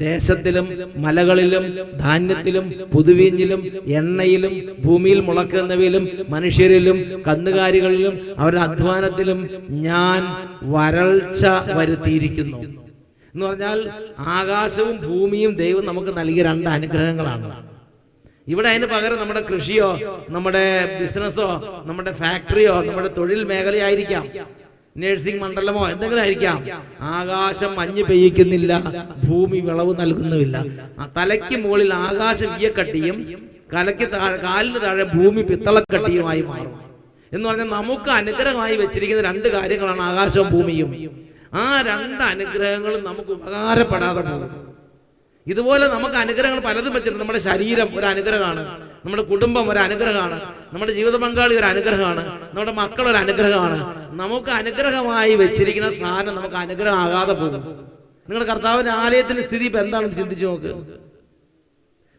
ദേശത്തിലും 0.03 0.67
മലകളിലും 1.05 1.65
ധാന്യത്തിലും 2.03 2.67
പുതുവീഞ്ഞിലും 2.93 3.61
എണ്ണയിലും 4.01 4.53
ഭൂമിയിൽ 4.85 5.19
മുളക്കുന്നവയിലും 5.29 6.05
മനുഷ്യരിലും 6.35 6.99
കന്നുകാലികളിലും 7.27 8.15
അവരുടെ 8.39 8.63
അധ്വാനത്തിലും 8.69 9.41
ഞാൻ 9.89 10.21
വരൾച്ച 10.75 11.43
വരുത്തിയിരിക്കുന്നു. 11.79 12.61
എന്ന് 13.35 13.45
പറഞ്ഞാൽ 13.47 13.79
ആകാശവും 14.39 14.97
ഭൂമിയും 15.09 15.53
ദൈവം 15.63 15.85
നമുക്ക് 15.91 16.13
നൽകിയ 16.19 16.43
രണ്ട് 16.51 16.71
അനുഗ്രഹങ്ങളാണ്. 16.77 17.47
ഇവിടെ 18.53 18.69
അതിന് 18.73 18.87
പകരം 18.93 19.19
നമ്മുടെ 19.23 19.43
കൃഷിയോ 19.51 19.89
നമ്മുടെ 20.37 20.65
ബിസിനസ്സോ 21.01 21.49
നമ്മുടെ 21.89 22.13
ഫാക്ടറിയോ 22.21 22.75
നമ്മുടെ 22.89 23.11
തൊഴിൽ 23.19 23.41
മേഖലയായിരിക്കാം. 23.53 24.25
നഴ്സിംഗ് 24.97 25.41
മണ്ഡലമോ 25.43 25.83
എന്തെങ്കിലും 25.91 26.23
ആയിരിക്കാം. 26.23 26.59
ആകാശം 27.17 27.71
മഞ്ഞ് 27.79 28.03
പെയ്യിക്കുന്നില്ല. 28.11 28.73
ഭൂമി 29.27 29.59
വിളവ് 29.69 29.93
നൽകുന്നുമില്ല. 30.01 30.57
തലയ്ക്ക് 31.17 31.57
മുകളിൽ 31.65 31.91
ആകാശം 32.07 32.51
ഈയക്കട്ടിയും 32.61 33.19
കലയ്ക്ക് 33.75 34.07
താഴെ 34.15 34.37
കാലിന് 34.47 34.81
താഴെ 34.87 35.05
ഭൂമി 35.15 35.43
പിത്തളക്കട്ടിയുമായി 35.51 36.43
മാറും. 36.51 36.75
എന്ന് 37.35 37.45
പറഞ്ഞാൽ 37.49 37.69
നമുക്ക് 37.79 38.11
അനുഗ്രഹമായി 38.21 38.75
വെച്ചിരിക്കുന്ന 38.83 39.23
രണ്ട് 39.31 39.49
കാര്യങ്ങളാണ് 39.57 40.03
ആകാശവും 40.11 40.49
ഭൂമിയും. 40.55 40.91
ആ 41.63 41.65
രണ്ട് 41.91 42.23
അനുഗ്രഹങ്ങളും 42.33 43.03
നമുക്ക് 43.09 43.33
ഉപകാരപ്പെടാതെ 43.39 44.23
പോകും. 44.29 44.51
ഇതുപോലെ 45.47 45.85
നമുക്ക് 45.95 46.17
അനുഗ്രഹങ്ങൾ 46.25 46.61
പലതും 46.69 46.93
വെച്ചിട്ടുണ്ട്. 46.97 47.23
നമ്മുടെ 47.25 47.43
ശരീരം 47.51 47.89
ഒരു 47.99 48.07
അനുഗ്രഹമാണ്. 48.13 48.63
നമ്മുടെ 49.05 49.23
കുടുംബം 49.23 49.71
ഒരു 49.71 49.79
അനുഗ്രഹമാണ്. 49.79 50.55
നമ്മുടെ 50.73 50.93
ജീവിത 50.93 51.17
പങ്കാളി 51.17 51.55
ഒരു 51.55 51.65
അനുഗ്രഹമാണ്. 51.65 52.41
നമ്മുടെ 52.43 52.73
മക്കൾ 52.73 53.09
ഒരു 53.09 53.17
അനുഗ്രഹമാണ്. 53.17 53.79
നമുക്ക് 54.11 54.51
അനുഗ്രഹമായി 54.51 55.35
വെച്ചിരിക്കുന്ന 55.35 55.93
സ്ഥാനം 55.93 56.35
നമുക്ക് 56.37 56.55
അനുഗ്രഹം 56.55 56.97
ആകാതെ 56.97 57.33
പോകും. 57.33 57.63
നിങ്ങളുടെ 58.29 58.53
കർത്താവിന്റെ 58.53 58.93
ആലയത്തിന്റെ 58.93 59.43
സ്ഥിതി 59.43 59.65
ഇപ്പൊ 59.65 59.81
എന്താണെന്ന് 59.81 60.17
ചിന്തിച്ചു 60.17 60.47
നോക്ക്. 60.47 60.73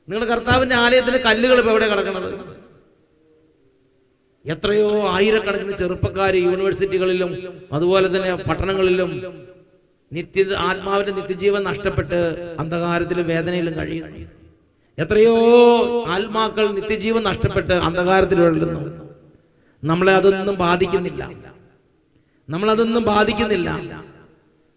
നിങ്ങളുടെ 0.09 0.31
കർത്താവിന്റെ 0.31 0.75
ആലയത്തിന്റെ 0.75 1.19
കല്ലുകൾ 1.19 1.57
ഇപ്പൊ 1.57 1.71
എവിടെ 1.71 1.87
കിടക്കുന്നത് 1.87 2.63
എത്രയോ 4.45 5.07
ആയിരക്കണക്കിന് 5.07 5.77
ചെറുപ്പക്കാർ 5.77 6.35
യൂണിവേഴ്സിറ്റികളിലും 6.35 7.31
അതുപോലെ 7.73 8.07
തന്നെ 8.07 8.35
പട്ടണങ്ങളിലും 8.35 9.11
നിത്യ 10.13 10.55
ആത്മാവിന്റെ 10.57 11.11
നിത്യജീവൻ 11.11 11.63
നഷ്ടപ്പെട്ട് 11.63 12.55
അന്ധകാരത്തിലും 12.59 13.27
വേദനയിലും 13.27 13.73
കഴിയുന്നു. 13.77 14.42
എത്രയോ 14.97 15.35
ആത്മാക്കൾ 16.05 16.71
നിത്യജീവൻ 16.71 17.23
നഷ്ടപ്പെട്ട് 17.23 17.73
അന്ധകാരത്തിൽ 17.73 18.39
വെള്ളുന്നു 18.41 18.81
നമ്മളെ 19.83 20.13
അതൊന്നും 20.13 20.55
ബാധിക്കുന്നില്ല. 20.57 21.31
നമ്മളതൊന്നും 22.49 23.03
ബാധിക്കുന്നില്ല. 23.03 23.69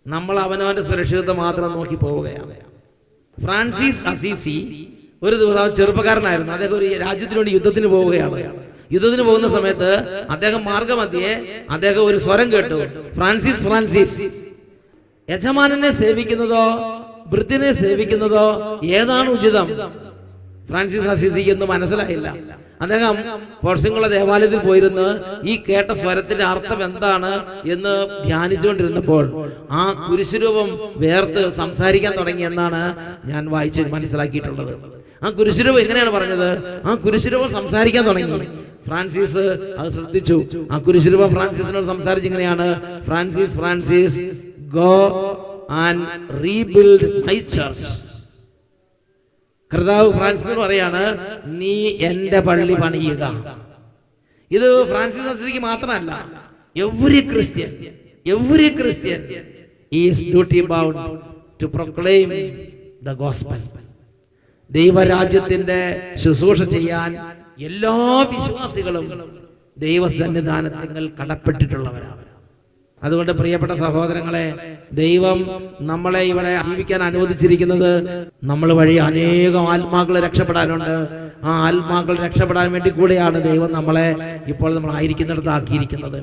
നമ്മൾ 0.07 0.39
അവനവന്റെ 0.39 0.83
സുരക്ഷിതത്വം 0.83 1.37
മാത്രം 1.37 1.73
നോക്കി 1.73 1.95
പോവുകയാണ്. 1.95 2.57
ഫ്രാൻസിസ് 3.45 4.07
അസിസി 4.07 4.57
ഒരു 5.23 5.37
ദിവസം 5.37 5.77
ചെറുപ്പക്കാരനായിരുന്നു. 5.77 6.53
അദ്ദേഹം 6.53 6.75
ഒരു 6.75 6.87
രാജ്യത്തിന് 6.95 7.39
വേണ്ടി 7.39 7.53
യുദ്ധത്തിന് 7.53 7.87
പോവുകയാണ്. 7.87 8.41
യുദ്ധത്തിന് 8.93 9.23
പോകുന്ന 9.23 9.49
സമയത്ത് 9.49 9.91
അദ്ദേഹം 10.31 10.65
മാർഗമധ്യേ 10.65 11.33
അദ്ദേഹം 11.71 12.07
ഒരു 12.07 12.19
സ്വരം 12.19 12.53
കേട്ടു. 12.53 12.79
ഫ്രാൻസിസ് 13.15 13.63
ഫ്രാൻസിസ് 13.67 14.21
യജമാനനെ 15.29 15.91
സേവിക്കുന്നതോ 15.91 16.65
വൃത്തിനെ 17.33 17.73
സേവിക്കുന്നതോ 17.73 18.45
ഏതാണ് 18.85 19.31
ഉചിതം? 19.31 19.67
ഫ്രാൻസിസ് 20.69 21.09
അസിസി 21.09 21.41
എന്ന് 21.41 21.67
മനസ്സിലായില്ല. 21.67 22.29
അദ്ദേഹം 22.81 23.17
പോർസിംഗുള്ള 23.65 24.09
ദേവാലയത്തിൽ 24.09 24.59
പോയിരുന്ന് 24.59 25.21
ഈ 25.47 25.57
കേട്ട 25.69 25.91
സ്വരത്തിന്റെ 25.91 26.45
അർത്ഥം 26.45 26.85
എന്താണ് 26.85 27.45
എന്ന് 27.69 28.27
ധ്യാനിച്ചുകൊണ്ടിരുന്നപ്പോൾ 28.27 29.53
ആ 29.71 30.07
കുരിശുരൂപം 30.11 30.79
വേർത്ത് 30.97 31.57
സംസാരിക്കാൻ 31.57 32.13
തുടങ്ങി 32.17 32.43
എന്നാണ് 32.43 32.97
ഞാൻ 33.29 33.51
വായിച്ച് 33.51 33.83
മനസ്സിലാക്കിയിട്ടുള്ളത്. 33.83 34.75
ആ 35.23 35.31
കുരിശുരൂപം 35.31 35.81
എങ്ങനെയാണ് 35.81 36.11
പറഞ്ഞത്? 36.11 36.49
ആ 36.87 36.95
കുരിശുരൂപം 36.95 37.51
സംസാരിക്കാൻ 37.53 38.07
തുടങ്ങി. 38.07 38.49
ഫ്രാൻസിസ് 38.87 39.75
അത് 39.79 39.89
ശ്രദ്ധിച്ചു. 39.93 40.47
ആ 40.71 40.79
കുരിശുരൂപം 40.79 41.29
ഫ്രാൻസിസിനോട് 41.29 41.87
സംസാരിച്ച് 41.87 42.27
ഇങ്ങനെയാണ്. 42.27 42.67
Francis 43.05 43.59
Francis 43.59 44.31
go 44.61 44.93
and 45.71 46.07
rebuild 46.45 47.27
my 47.27 47.39
church. 47.39 48.06
കർത്താവ് 49.71 50.13
ഫ്രാൻസിസ് 50.13 50.57
പറയാണ് 50.59 51.03
നീ 51.61 51.75
എന്റെ 52.09 52.41
പള്ളി 52.41 52.75
പണിയുക. 52.75 53.23
ഇത് 54.51 54.69
ഫ്രാൻസിസ് 54.91 55.29
അസിക്ക് 55.29 55.59
മാത്രമല്ല 55.59 56.11
every 56.77 57.21
Christian 57.31 57.71
every 58.27 58.69
Christian 58.69 59.21
is 59.93 60.23
duty 60.25 60.61
bound 60.73 61.01
to 61.63 61.67
proclaim 61.67 62.31
the 63.03 63.13
gospel 63.15 63.61
ദൈവരാജ്യത്തിന്റെ 64.71 65.81
ശുശ്രൂഷ 66.25 66.63
ചെയ്യാൻ 66.75 67.11
എല്ലാ 67.61 67.97
വിശ്വാസികളും 68.33 69.07
ദൈവസന്നിധാനത്തിൽ 69.79 71.13
കടപ്പെട്ടിട്ടുള്ളവരാണ്. 71.21 72.23
അതുകൊണ്ട് 73.03 73.33
പ്രിയപ്പെട്ട 73.33 73.73
സഹോദരങ്ങളെ 73.73 74.45
ദൈവം 74.93 75.38
നമ്മളെ 75.81 76.23
ഇവിടെ 76.31 76.53
ജീവിക്കാൻ 76.67 77.03
അനുവദിച്ചിരിക്കുന്നത് 77.03 77.91
നമ്മൾ 78.45 78.73
വഴി 78.73 78.95
അനേകം 78.95 79.65
ആത്മാക്കൾ 79.73 80.15
രക്ഷപ്പെടാനുണ്ട്. 80.26 80.95
ആ 81.45 81.53
ആത്മാക്കൾ 81.67 82.15
രക്ഷപ്പെടാൻ 82.26 82.73
വേണ്ടി 82.73 82.91
കൂടെയാണ് 82.91 83.38
ദൈവം 83.49 83.73
നമ്മളെ 83.73 84.09
ഇപ്പോൾ 84.53 84.75
നമ്മൾ 84.75 84.93
ആയിരിക്കുന്നിടത്ത് 84.93 85.53
ആക്കിയിരിക്കുന്നത്. 85.57 86.19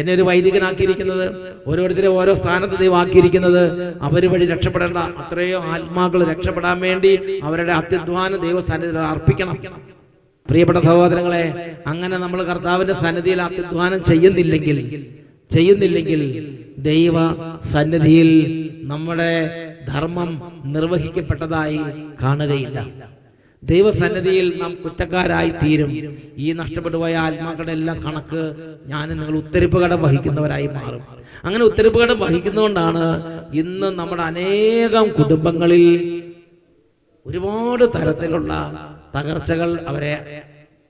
എന്നെ 0.00 0.12
ഒരു 0.14 0.22
വൈദികനാക്കിയിരിക്കുന്നത് 0.22 1.26
ഓരോരുത്തരെ 1.70 2.08
ഓരോ 2.18 2.34
സ്ഥാനത്ത് 2.34 2.76
ദൈവം 2.82 2.98
ആക്കിയിരിക്കുന്നത്. 3.00 3.62
അവർ 4.02 4.22
വഴി 4.32 4.46
രക്ഷപ്പെടേണ്ട 4.46 4.98
അത്രയോ 5.22 5.58
ആത്മാക്കൾ 5.74 6.20
രക്ഷപ്പെടാൻ 6.32 6.80
വേണ്ടി 6.80 7.12
അവരുടെ 7.42 7.72
അത്യധ്വാനം 7.72 8.38
ദൈവസ്ഥാനത്തിൽ 8.46 8.98
അർപ്പിക്കണം. 8.98 9.58
പ്രിയപ്പെട്ട 10.48 10.78
സഹോദരങ്ങളെ 10.78 11.44
അങ്ങനെ 11.86 12.16
നമ്മൾ 12.24 12.40
കർത്താവിന്റെ 12.52 12.94
സന്നിധിയിൽ 13.04 13.42
അത്യധ്വാനം 13.42 14.00
ചെയ്യുന്നില്ലെങ്കിൽ 14.10 14.78
ചെയ്യുന്നില്ലെങ്കിൽ 15.54 16.22
ദൈവ 16.78 17.16
സന്നിധിയിൽ 17.72 18.30
നമ്മുടെ 18.92 19.32
ധർമ്മം 19.88 20.30
നിർവഹിക്കപ്പെട്ടതായി 20.64 21.80
കാണുകയില്ല. 22.22 22.78
ദൈവസന്നിധിയിൽ 23.62 24.46
നാം 24.62 24.74
കുറ്റക്കാരായി 24.84 25.50
തീരും. 25.62 25.92
ഈ 26.36 26.52
നഷ്ടപ്പെട്ടു 26.52 26.96
പോയ 26.96 27.14
ആത്മാക്കളുടെ 27.16 27.72
എല്ലാം 27.72 28.04
കണക്ക് 28.04 28.42
ഞാൻ 28.86 29.08
നിങ്ങൾ 29.08 29.36
ഉത്തരിപ്പ് 29.36 29.82
കടം 29.82 30.02
വഹിക്കുന്നവരായി 30.02 30.66
മാറും. 30.66 31.02
അങ്ങനെ 31.44 31.64
ഉത്തരിപ്പ് 31.64 32.02
കടം 32.02 32.20
വഹിക്കുന്നതുകൊണ്ടാണ് 32.20 33.04
ഇന്ന് 33.54 33.86
നമ്മുടെ 33.86 34.22
അനേകം 34.22 35.08
കുടുംബങ്ങളിൽ 35.08 35.84
ഒരുപാട് 37.26 37.84
തരത്തിലുള്ള 37.84 38.52
തകർച്ചകൾ 39.16 39.70
അവരെ 39.88 40.14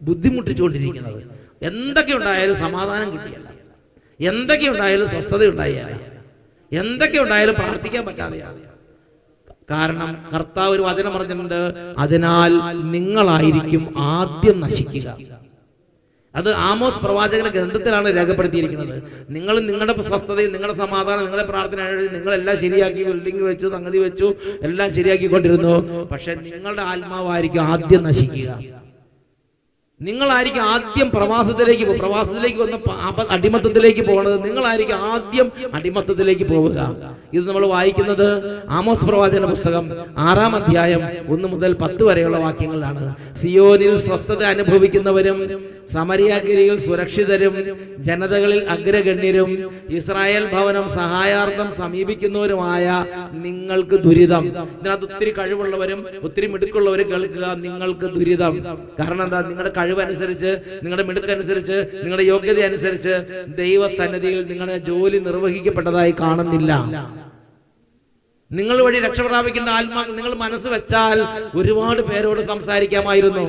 ബുദ്ധിമുട്ടിച്ചുകൊണ്ടിരിക്കുന്നത്. 0.02 1.22
എന്തൊക്കെ 1.62 2.12
ഉണ്ടായാലും 2.12 2.56
സമാധാനം 2.56 3.12
കിട്ടിയല്ല. 3.12 3.53
എന്തൊക്കെ 4.30 4.66
ഉണ്ടായാലും 4.72 5.08
സ്വസ്ഥത 5.14 5.42
ഉണ്ടായാലും 5.52 6.00
എന്തൊക്കെ 6.72 7.18
ഉണ്ടായാലും 7.24 7.54
പ്രാർത്ഥിക്കാൻ 7.54 8.02
പറ്റാതെ. 8.06 8.38
കാരണം 9.70 10.10
കർത്താവ് 10.32 10.72
ഒരു 10.76 10.82
വചനം 10.88 11.12
പറഞ്ഞിട്ടുണ്ട് 11.16 11.60
അതിനാൽ 11.98 12.52
നിങ്ങളായിരിക്കും 12.94 13.84
ആദ്യം 14.14 14.56
നശിക്കുക. 14.64 15.08
അത് 16.34 16.48
ആമോസ് 16.68 16.98
പ്രവാചകന്റെ 16.98 17.50
ഗ്രന്ഥത്തിലാണ് 17.56 18.08
രേഖപ്പെടുത്തിയിരിക്കുന്നത്. 18.16 18.94
നിങ്ങൾ 19.36 19.54
നിങ്ങളുടെ 19.68 19.94
സ്വസ്ഥതയും 20.08 20.52
നിങ്ങളുടെ 20.54 20.76
സമാധാനം 20.78 21.22
നിങ്ങളുടെ 21.26 21.46
പ്രാർത്ഥന 21.50 21.80
നിങ്ങളെല്ലാം 22.16 22.56
ശരിയാക്കി 22.64 23.02
ബിൽഡിംഗ് 23.10 23.44
വെച്ചു 23.50 23.66
സംഗതി 23.74 23.98
വെച്ചു 23.98 24.28
എല്ലാം 24.68 24.88
ശരിയാക്കിക്കൊണ്ടിരുന്നു. 24.98 25.74
പക്ഷെ 26.12 26.34
നിങ്ങളുടെ 26.34 26.82
ആത്മാവായിരിക്കും 26.92 27.62
ആദ്യം 27.74 28.02
നശിക്കുക. 28.08 28.48
നിങ്ങളായിരിക്കും 30.00 30.62
ആദ്യം 30.64 31.08
പ്രവാസത്തിലേക്ക് 31.10 31.84
പ്രവാസത്തിലേക്ക് 31.98 32.58
വന്ന 32.62 32.76
അടിമത്തത്തിലേക്ക് 33.34 34.02
പോകുന്നത് 34.08 34.38
നിങ്ങളായിരിക്കും 34.46 34.96
ആദ്യം 35.10 35.48
അടിമത്തത്തിലേക്ക് 35.74 36.46
പോവുക. 36.48 36.78
ഇത് 37.32 37.44
നമ്മൾ 37.48 37.64
വായിക്കുന്നത് 37.66 38.26
ആമോസ് 38.78 39.04
പ്രവാചന 39.04 39.44
പുസ്തകം 39.44 39.84
ആറാം 40.28 40.54
അധ്യായം 40.56 41.02
ഒന്ന് 41.28 41.48
മുതൽ 41.48 41.72
പത്ത് 41.82 42.02
വരെയുള്ള 42.04 42.38
വാക്യങ്ങളാണ് 42.38 43.04
സിയോനിൽ 43.42 43.94
സ്വസ്ഥത 44.06 44.42
അനുഭവിക്കുന്നവരും 44.52 45.38
സമരിയാഗിരിയിൽ 45.92 46.76
സുരക്ഷിതരും 46.84 47.54
ജനതകളിൽ 48.06 48.60
അഗ്രഗണ്യരും 48.74 49.50
ഇസ്രായേൽ 49.98 50.44
ഭവനം 50.54 50.86
സഹായാർത്ഥം 50.88 51.68
സമീപിക്കുന്നവരുമായ 51.80 52.84
നിങ്ങൾക്ക് 53.44 53.96
ദുരിതം. 54.06 54.44
ഇതിനകത്ത് 54.76 55.06
ഒത്തിരി 55.08 55.32
കഴിവുള്ളവരും 55.38 56.00
ഒത്തിരി 56.28 56.46
മിടുക്കുള്ളവരും 56.52 57.08
കേൾക്കുക 57.12 57.46
നിങ്ങൾക്ക് 57.66 58.06
ദുരിതം. 58.16 58.54
കാരണം 59.00 59.22
എന്താ? 59.26 59.40
നിങ്ങളുടെ 59.50 59.72
കഴിവനുസരിച്ച് 59.84 60.50
നിങ്ങളുടെ 60.84 61.04
മിടുക്കനുസരിച്ച് 61.10 61.76
നിങ്ങളുടെ 62.02 62.26
യോഗ്യത 62.32 62.60
അനുസരിച്ച് 62.70 63.14
ദൈവസന്നിധിയിൽ 63.62 64.42
നിങ്ങളുടെ 64.52 64.78
ജോലി 64.90 65.20
നിർവഹിക്കപ്പെട്ടതായി 65.28 66.14
കാണുന്നില്ല. 66.22 66.72
നിങ്ങൾ 68.50 68.76
വഴി 68.86 68.98
രക്ഷപ്രാപിക്കുന്ന 69.04 69.68
ആത്മാക്കൾ 69.76 70.12
നിങ്ങൾ 70.16 70.32
മനസ്സ് 70.42 70.68
വെച്ചാൽ 70.74 71.18
ഒരുപാട് 71.60 72.02
പേരോട് 72.10 72.40
സംസാരിക്കാമായിരുന്നു. 72.50 73.46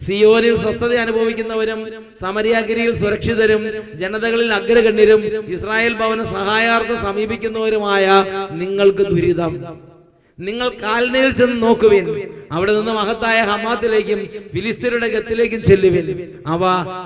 സിയോനിൽ 0.00 0.54
സ്വസ്ഥത 0.62 0.92
അനുഭവിക്കുന്നവരും 1.04 1.80
സമരിയാഗിരിയിൽ 2.22 2.92
സുരക്ഷിതരും 3.00 3.62
ജനതകളിൽ 4.02 4.50
അഗ്രഗണ്യരും 4.58 5.22
ഇസ്രായേൽ 5.56 5.94
ഭവന 6.00 6.20
സഹായാർത്ഥം 6.36 6.98
സമീപിക്കുന്നവരുമായ 7.06 8.06
നിങ്ങൾക്ക് 8.62 9.04
ദുരിതം. 9.12 9.54
നിങ്ങൾ 10.40 10.68
കാൽനയിൽ 10.68 11.30
ചെന്ന് 11.30 11.62
നോക്കുവിൻ. 11.62 12.30
അവിടെ 12.52 12.72
നിന്ന് 12.72 12.92
മഹത്തായ 12.92 13.42
ഹമാത്തിലേക്കും 13.42 14.18
ഫിലിസ്തീനയുടെ 14.54 15.08
ഗത്തിലേക്കും 15.08 15.62
ചെല്ലുവിൻ. 15.62 16.38
അവ 16.46 16.60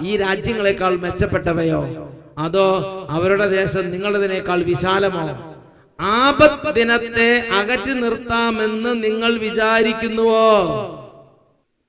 ഈ 0.06 0.16
രാജ്യങ്ങളെക്കാൾ 0.16 0.96
മെച്ചപ്പെട്ടവയോ? 0.96 2.12
അതോ 2.38 3.06
അവരുടെ 3.10 3.48
ദേശം 3.48 3.90
നിങ്ങളുടേതിനേക്കാൾ 3.90 4.62
വിശാലമോ? 4.62 5.54
ആപത് 6.00 6.74
ദിനത്തെ 6.74 7.48
അകറ്റി 7.52 7.92
നിർത്താമെന്ന് 7.92 9.04
നിങ്ങൾ 9.04 9.38
വിചാരിക്കുന്നുവോ? 9.38 10.98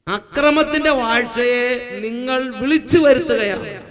അക്രമത്തിന്റെ 0.07 0.89
വാഴ്ചയെ 0.89 1.99
നിങ്ങൾ 1.99 2.55
വിളിച്ചു 2.55 2.99
വരുത്തുകയാണ്. 2.99 3.82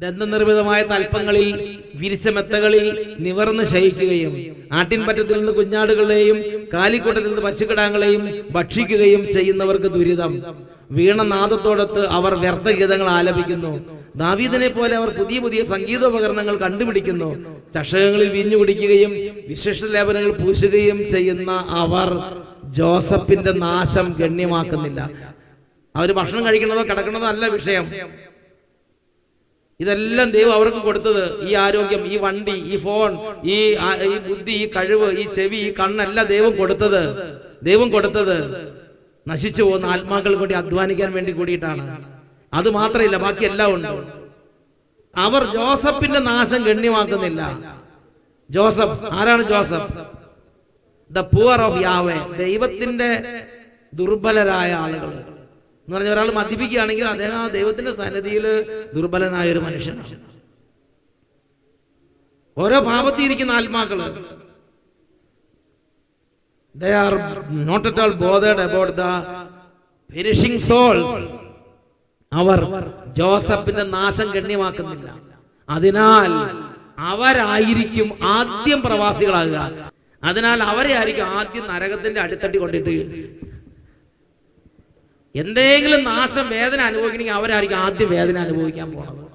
ദന്തനിർമ്മിതമായ 0.00 0.82
തൽപ്പങ്ങളിൽ 0.82 1.78
വിരിച്ച 1.94 2.28
മെത്തകളിൽ 2.28 3.16
നിവർന്ന് 3.20 3.64
ശയിക്കുകയും 3.64 4.32
ആട്ടിൻപറ്റത്തിൽ 4.72 5.38
നിന്ന് 5.38 5.52
കുഞ്ഞാടുകളെയും 5.52 6.38
കാലിക്കൂട്ടത്തിൽ 6.74 7.28
നിന്ന് 7.28 7.42
പശുക്കിടാങ്ങളെയും 7.42 8.22
ഭക്ഷിക്കുകയും 8.50 9.32
ചെയ്യുന്നവർക്ക് 9.32 9.90
ദുരിതം. 9.96 10.32
വീണനാദത്തോടൊത്ത് 10.90 12.06
അവർ 12.06 12.34
വ്യർത്ഥഗീതങ്ങൾ 12.34 13.08
ആലപിക്കുന്നു. 13.08 14.00
ദാവീദിനെ 14.16 14.68
പോലെ 14.68 14.96
അവർ 14.96 15.10
പുതിയ 15.10 15.38
പുതിയ 15.40 15.64
സംഗീതോപകരണങ്ങൾ 15.64 16.56
കണ്ടുപിടിക്കുന്നു. 16.56 17.28
ചഷകങ്ങളിൽ 17.74 18.28
വീഞ്ഞു 18.28 18.56
കുടിക്കുകയും 18.56 19.10
വിശിഷ്ട 19.48 19.90
ലേപനങ്ങൾ 19.90 20.32
പൂശുകയും 20.32 21.10
ചെയ്യുന്ന 21.10 21.50
അവർ 21.82 22.08
ജോസഫിന്റെ 22.64 23.52
നാശം 23.52 24.16
ഗണ്യമാക്കുന്നില്ല. 24.20 25.10
അവർ 25.96 26.12
ഭക്ഷണം 26.12 26.46
കഴിക്കുന്നതോ 26.46 26.82
കിടക്കുന്നതോ 26.82 27.26
അല്ല 27.26 27.46
വിഷയം. 27.48 27.86
ഇതെല്ലാം 29.80 30.30
ദൈവം 30.30 30.52
അവർക്ക് 30.52 30.76
കൊടുത്തത്. 30.76 31.48
ഈ 31.48 31.54
ആരോഗ്യം 31.54 32.06
ഈ 32.12 32.16
വണ്ടി 32.16 32.50
ഈ 32.50 32.78
ഫോൺ 32.78 33.18
ഈ 33.44 33.56
ഈ 34.06 34.18
ബുദ്ധി 34.28 34.52
ഈ 34.52 34.70
കഴിവ് 34.70 35.18
ഈ 35.18 35.24
ചെവി 35.34 35.56
ഈ 35.56 35.74
കണ്ണെല്ലാം 35.78 36.26
ദൈവം 36.26 36.56
കൊടുത്തത്. 36.56 37.02
ദൈവം 37.62 37.90
കൊടുത്തത്. 37.90 38.36
നശിച്ചു 39.28 39.62
പോകുന്ന 39.62 39.86
ആത്മാക്കൾ 39.86 40.34
കൂടി 40.34 40.54
അധ്വാനിക്കാൻ 40.54 41.12
വേണ്ടി 41.12 41.32
കൂടിയിട്ടാണ്. 41.32 42.04
അത് 42.54 42.70
മാത്രമല്ല 42.70 43.16
ബാക്കി 43.16 43.44
എല്ലാം 43.44 43.74
ഉണ്ട്. 43.74 43.92
അവർ 45.16 45.44
ജോസഫിന്റെ 45.44 46.18
നാശം 46.18 46.62
ഗണ്യമാക്കുന്നില്ല. 46.64 47.42
ജോസഫ് 48.50 49.04
ആരാണ് 49.12 49.42
Joseph? 49.42 49.98
The 51.10 51.18
poor 51.18 51.60
of 51.60 51.82
Yahweh 51.82 52.36
ദൈവത്തിന്റെ 52.36 53.10
ദുർബലരായ 53.94 54.72
ആളുകൾ. 54.72 55.12
എന്ന് 55.90 55.98
പറഞ്ഞ 55.98 56.10
ഒരാൾ 56.14 56.28
മദ്യപിക്കുകയാണെങ്കിൽ 56.32 57.04
അദ്ദേഹം 57.04 57.36
ആ 57.36 57.48
ദൈവത്തിന്റെ 57.48 57.92
സന്നിധിയിൽ 57.94 58.44
ദുർബലനായ 58.94 59.52
ഒരു 59.52 59.58
മനുഷ്യനാണ്. 59.58 60.12
ഓരോ 62.56 62.80
പാപത്തിൽ 62.80 63.22
ഇരിക്കുന്ന 63.24 63.52
ആത്മാക്കൾ. 63.52 64.00
They 66.74 66.92
are 67.04 67.16
not 67.68 67.84
at 67.90 67.98
all 68.02 68.12
bothered 68.24 68.60
about 68.66 68.90
souls 69.00 69.08
perishing 70.10 70.56
souls. 70.68 71.08
അവർ 72.32 72.60
ജോസഫിന്റെ 73.18 73.82
നാശം 73.82 74.30
ഗണ്യമാക്കുന്നില്ല. 74.30 75.08
അതിനാൽ 75.68 76.32
അവരായിരിക്കും 76.98 78.08
ആദ്യം 78.36 78.82
പ്രവാസികളാകുക. 78.82 79.58
അതിനാൽ 80.22 80.62
അവരെ 80.62 80.92
ആയിരിക്കും 80.92 81.26
ആദ്യം 81.38 81.66
നരകത്തിന്റെ 81.72 82.20
അടിത്തട്ടി 82.20 82.58
കൊണ്ടിട്ട് 82.58 82.94
എന്തെങ്കിലും 85.34 86.04
നാശം 86.04 86.48
വേദന 86.50 86.80
അനുഭവിക്കണമെങ്കിൽ 86.80 87.32
അവരായിരിക്കും 87.32 87.76
ആദ്യം 87.76 88.10
വേദന 88.10 88.38
അനുഭവിക്കാൻ 88.38 88.92
പോണത്. 88.92 89.30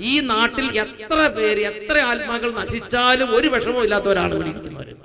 ഈ 0.00 0.20
നാട്ടിൽ 0.20 0.80
എത്ര 0.80 1.34
പേര് 1.38 1.60
എത്ര 1.60 1.98
ആത്മാക്കൾ 1.98 2.50
നശിച്ചാലും 2.54 3.36
ഒരു 3.36 3.48
വിഷമവും 3.48 3.82
ഇല്ലാത്തവരാണ് 3.82 4.34
ഇവിടെ 4.34 4.48
ഇരിക്കുന്നവര്. 4.48 4.96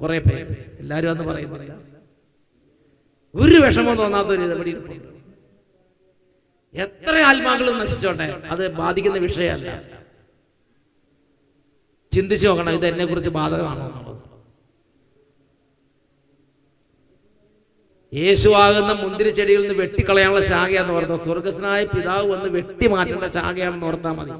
കുറെ 0.00 0.18
പേര്. 0.18 0.56
എല്ലാരും 0.78 1.10
അന്ന് 1.10 1.24
പറയുന്നില്ല. 1.24 1.72
ഒരു 3.34 3.56
വിഷമം 3.66 3.94
തോന്നാത്തവര് 3.96 4.40
ഇത് 4.40 4.56
എത്ര 6.74 7.18
ആത്മാക്കളും 7.18 7.78
നശിച്ചോട്ടെ? 7.78 8.42
അത് 8.44 8.68
ബാധിക്കുന്ന 8.68 9.18
വിഷയമല്ല. 9.18 9.82
ചിന്തിച്ചു 12.12 12.48
നോക്കണം 12.48 12.72
ഇത് 12.72 12.86
എന്നെ 12.86 13.04
കുറിച്ച് 13.04 13.30
ബാധകമാണോ 13.30 14.13
എന്നുള്ളത് 18.14 18.22
യേശുവാകുന്ന 18.22 18.92
മുന്തിരി 19.02 19.30
ചെടിയിൽ 19.30 19.60
നിന്ന് 19.60 19.74
വെട്ടിക്കളയാനുള്ള 19.82 20.40
ശാഖയാന്ന് 20.40 20.92
ഓർത്തോ. 20.92 21.16
സ്വർഗസ്നായ 21.24 21.84
പിതാവ് 21.84 22.26
വന്ന് 22.32 22.48
വെട്ടി 22.48 22.86
മാറ്റേണ്ട 22.86 23.26
ശാഖയാണെന്ന് 23.36 23.86
ഓർത്താൽ 23.86 24.12
മതി. 24.12 24.32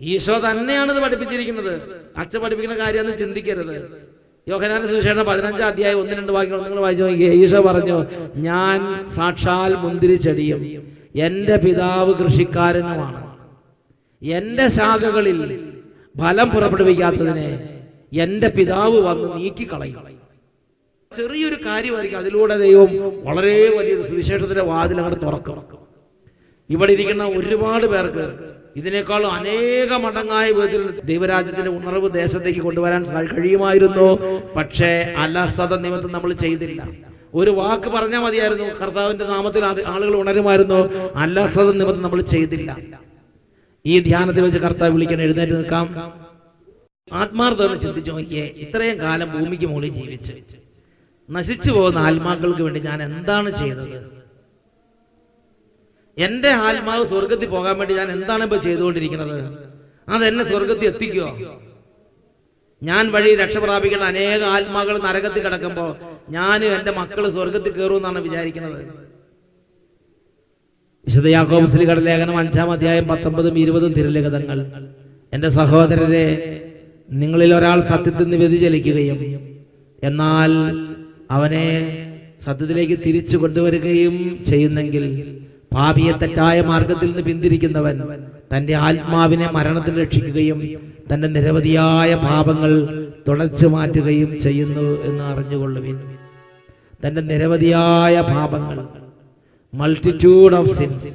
ഈശോ 0.00 0.34
തന്നെയാണ് 0.38 0.92
ഇത് 0.92 1.00
പഠിപ്പിച്ചിരിക്കുന്നത്. 1.00 1.72
അച്ഛൻ 2.16 2.40
പഠിപ്പിക്കുന്ന 2.42 2.84
കാര്യമെന്ന് 2.84 3.18
ചിന്തിക്കരുത്. 3.18 3.76
യോഹനാന 4.46 4.86
സുവിശേഷം 4.86 5.26
പതിനഞ്ചാം 5.26 5.68
അധ്യായം 5.68 5.98
ഒന്ന് 6.00 6.12
രണ്ട് 6.12 6.32
വാക്യങ്ങൾ 6.32 6.60
നിങ്ങൾ 6.62 6.80
വായിച്ചു 6.80 7.04
നോക്കിയേ 7.04 7.32
ഈശോ 7.32 7.60
പറഞ്ഞു 7.62 7.96
ഞാൻ 8.36 8.78
സാക്ഷാൽ 9.16 9.74
മുന്തിരി 9.74 10.14
ചെടിയും 10.14 10.60
എന്റെ 11.14 11.56
പിതാവ് 11.56 12.14
കൃഷിക്കാരനുമാണ്. 12.14 13.20
എന്റെ 14.22 14.68
ശാഖകളിൽ 14.68 15.40
ഫലം 16.20 16.48
പുറപ്പെടുവിക്കാത്തതിനെ 16.50 17.77
എന്റെ 18.12 18.48
പിതാവ് 18.48 19.00
വന്ന് 19.00 19.36
നീക്കിക്കളയും. 19.36 20.18
ചെറിയൊരു 21.16 21.54
കാര്യമായിരിക്കും 21.66 22.18
അതിലൂടെ 22.18 22.58
ദൈവം 22.58 22.88
വളരെ 23.24 23.76
വലിയൊരു 23.78 24.08
സുവിശേഷത്തിന്റെ 24.08 24.62
വാതിൽ 24.62 25.00
അങ്ങോട്ട് 25.00 25.24
തുറക്കും. 25.26 25.78
ഇവിടെ 26.70 26.92
ഇരിക്കുന്ന 26.92 27.24
ഒരുപാട് 27.24 27.86
പേർക്ക് 27.86 28.34
ഇതിനേക്കാളും 28.76 29.32
അനേക 29.32 29.92
മടങ്ങായ 29.92 30.50
വിധത്തിൽ 30.50 31.00
ദൈവരാജ്യത്തിന്റെ 31.00 31.70
ഉണർവ് 31.70 32.12
ദേശത്തേക്ക് 32.12 32.60
കൊണ്ടുവരാൻ 32.60 33.04
കഴിയുമായിരുന്നു. 33.04 34.18
പക്ഷേ 34.56 35.14
അലസത 35.16 35.76
നിമിത്തം 35.76 36.12
നമ്മൾ 36.12 36.32
ചെയ്തില്ല. 36.32 36.88
ഒരു 37.34 37.50
വാക്ക് 37.50 37.88
പറഞ്ഞാൽ 37.88 38.20
മതിയായിരുന്നു. 38.20 38.64
കർത്താവിന്റെ 38.64 39.24
നാമത്തിൽ 39.24 39.64
ആളുകൾ 39.64 40.16
ഉണരുമായിരുന്നു. 40.16 41.12
അലസത 41.14 41.72
നിമിത്തം 41.72 42.02
നമ്മൾ 42.02 42.22
ചെയ്തില്ല. 42.22 42.78
ഈ 43.86 44.00
ധ്യാനത്തിൽ 44.00 44.40
വെച്ച് 44.40 44.58
കർത്താവ് 44.58 44.92
വിളിക്കാൻ 44.92 45.22
എഴുന്നേറ്റ് 45.22 45.52
നിൽക്കാം. 45.52 46.27
ആത്മാർത്ഥത 47.12 47.74
ചിന്തിച്ചു 47.74 48.10
നോക്കിയേ 48.10 48.46
ഇത്രയും 48.46 48.98
കാലം 49.00 49.38
ഭൂമിക്ക് 49.38 49.66
മുകളിൽ 49.66 49.88
ജീവിച്ച്. 49.88 50.32
നശിച്ചു 51.30 51.70
പോകുന്ന 51.70 51.98
ആത്മാക്കൾക്ക് 51.98 52.62
വേണ്ടി 52.62 52.80
ഞാൻ 52.80 53.02
എന്താണ് 53.02 53.50
ചെയ്തത്? 53.50 54.10
എന്റെ 56.18 56.48
ആത്മാവ് 56.48 57.06
സ്വർഗത്തിൽ 57.06 57.48
പോകാൻ 57.48 57.78
വേണ്ടി 57.78 57.94
ഞാൻ 57.94 58.10
എന്താണ് 58.10 58.42
ഇപ്പൊ 58.42 58.56
ചെയ്തുകൊണ്ടിരിക്കുന്നത്? 58.56 59.58
അത് 60.08 60.24
എന്നെ 60.24 60.44
സ്വർഗത്തിൽ 60.44 60.86
എത്തിക്കുമോ 60.86 61.60
ഞാൻ 62.82 63.12
വഴി 63.12 63.36
രക്ഷ 63.36 63.56
പ്രാപിക്കുന്ന 63.58 64.04
അനേക 64.04 64.42
ആത്മാക്കൾ 64.42 64.98
നരകത്തിൽ 64.98 65.42
കിടക്കുമ്പോ 65.42 65.98
ഞാനും 66.30 66.78
എന്റെ 66.78 66.90
മക്കൾ 66.90 67.28
സ്വർഗത്തിൽ 67.28 67.72
കയറുമെന്നാണ് 67.72 68.18
വിചാരിക്കുന്നത്. 68.18 68.84
വിശുദ്ധ 71.06 71.28
യാക്കോബ് 71.28 71.66
ശ്രീകടലേഖനം 71.66 72.38
അഞ്ചാം 72.38 72.72
അധ്യായം 72.72 73.08
പത്തൊമ്പതും 73.08 73.58
ഇരുപതും 73.58 73.92
തിരുലിഖിതങ്ങൾ. 73.92 74.84
എന്റെ 75.32 75.48
സഹോദരരെ 75.48 76.67
നിങ്ങളിൽ 77.08 77.54
ഒരാൾ 77.54 77.80
സത്യത്തിൽ 77.80 78.24
നിന്ന് 78.24 78.36
വ്യതിചലിക്കുകയും 78.36 79.18
എന്നാൽ 80.02 80.52
അവനെ 81.30 81.66
സത്യത്തിലേക്ക് 82.46 82.98
തിരിച്ചു 83.04 83.36
കൊണ്ടുവരികയും 83.36 84.44
ചെയ്യുന്നെങ്കിൽ 84.44 85.04
ഭാവിയെ 85.72 86.12
തെറ്റായ 86.12 86.60
മാർഗത്തിൽ 86.60 87.06
നിന്ന് 87.06 87.22
പിന്തിരിക്കുന്നവൻ 87.22 87.96
തന്റെ 88.54 88.74
ആത്മാവിനെ 88.74 89.50
മരണത്തിൽ 89.52 90.02
രക്ഷിക്കുകയും 90.02 90.60
തന്റെ 91.12 91.28
നിരവധിയായ 91.28 92.14
പാപങ്ങൾ 92.14 92.72
തുടച്ചു 93.28 93.66
മാറ്റുകയും 93.66 94.38
ചെയ്യുന്നു 94.40 95.04
എന്ന് 95.04 95.24
അറിഞ്ഞുകൊള്ളുവിൻ. 95.24 95.96
തന്റെ 97.06 97.20
നിരവധിയായ 97.20 98.20
പാപങ്ങൾ 98.20 98.78
മൾട്ടിറ്റ്യൂഡ് 99.72 100.54
ഓഫ് 100.54 100.68
സിൻസ് 100.68 101.12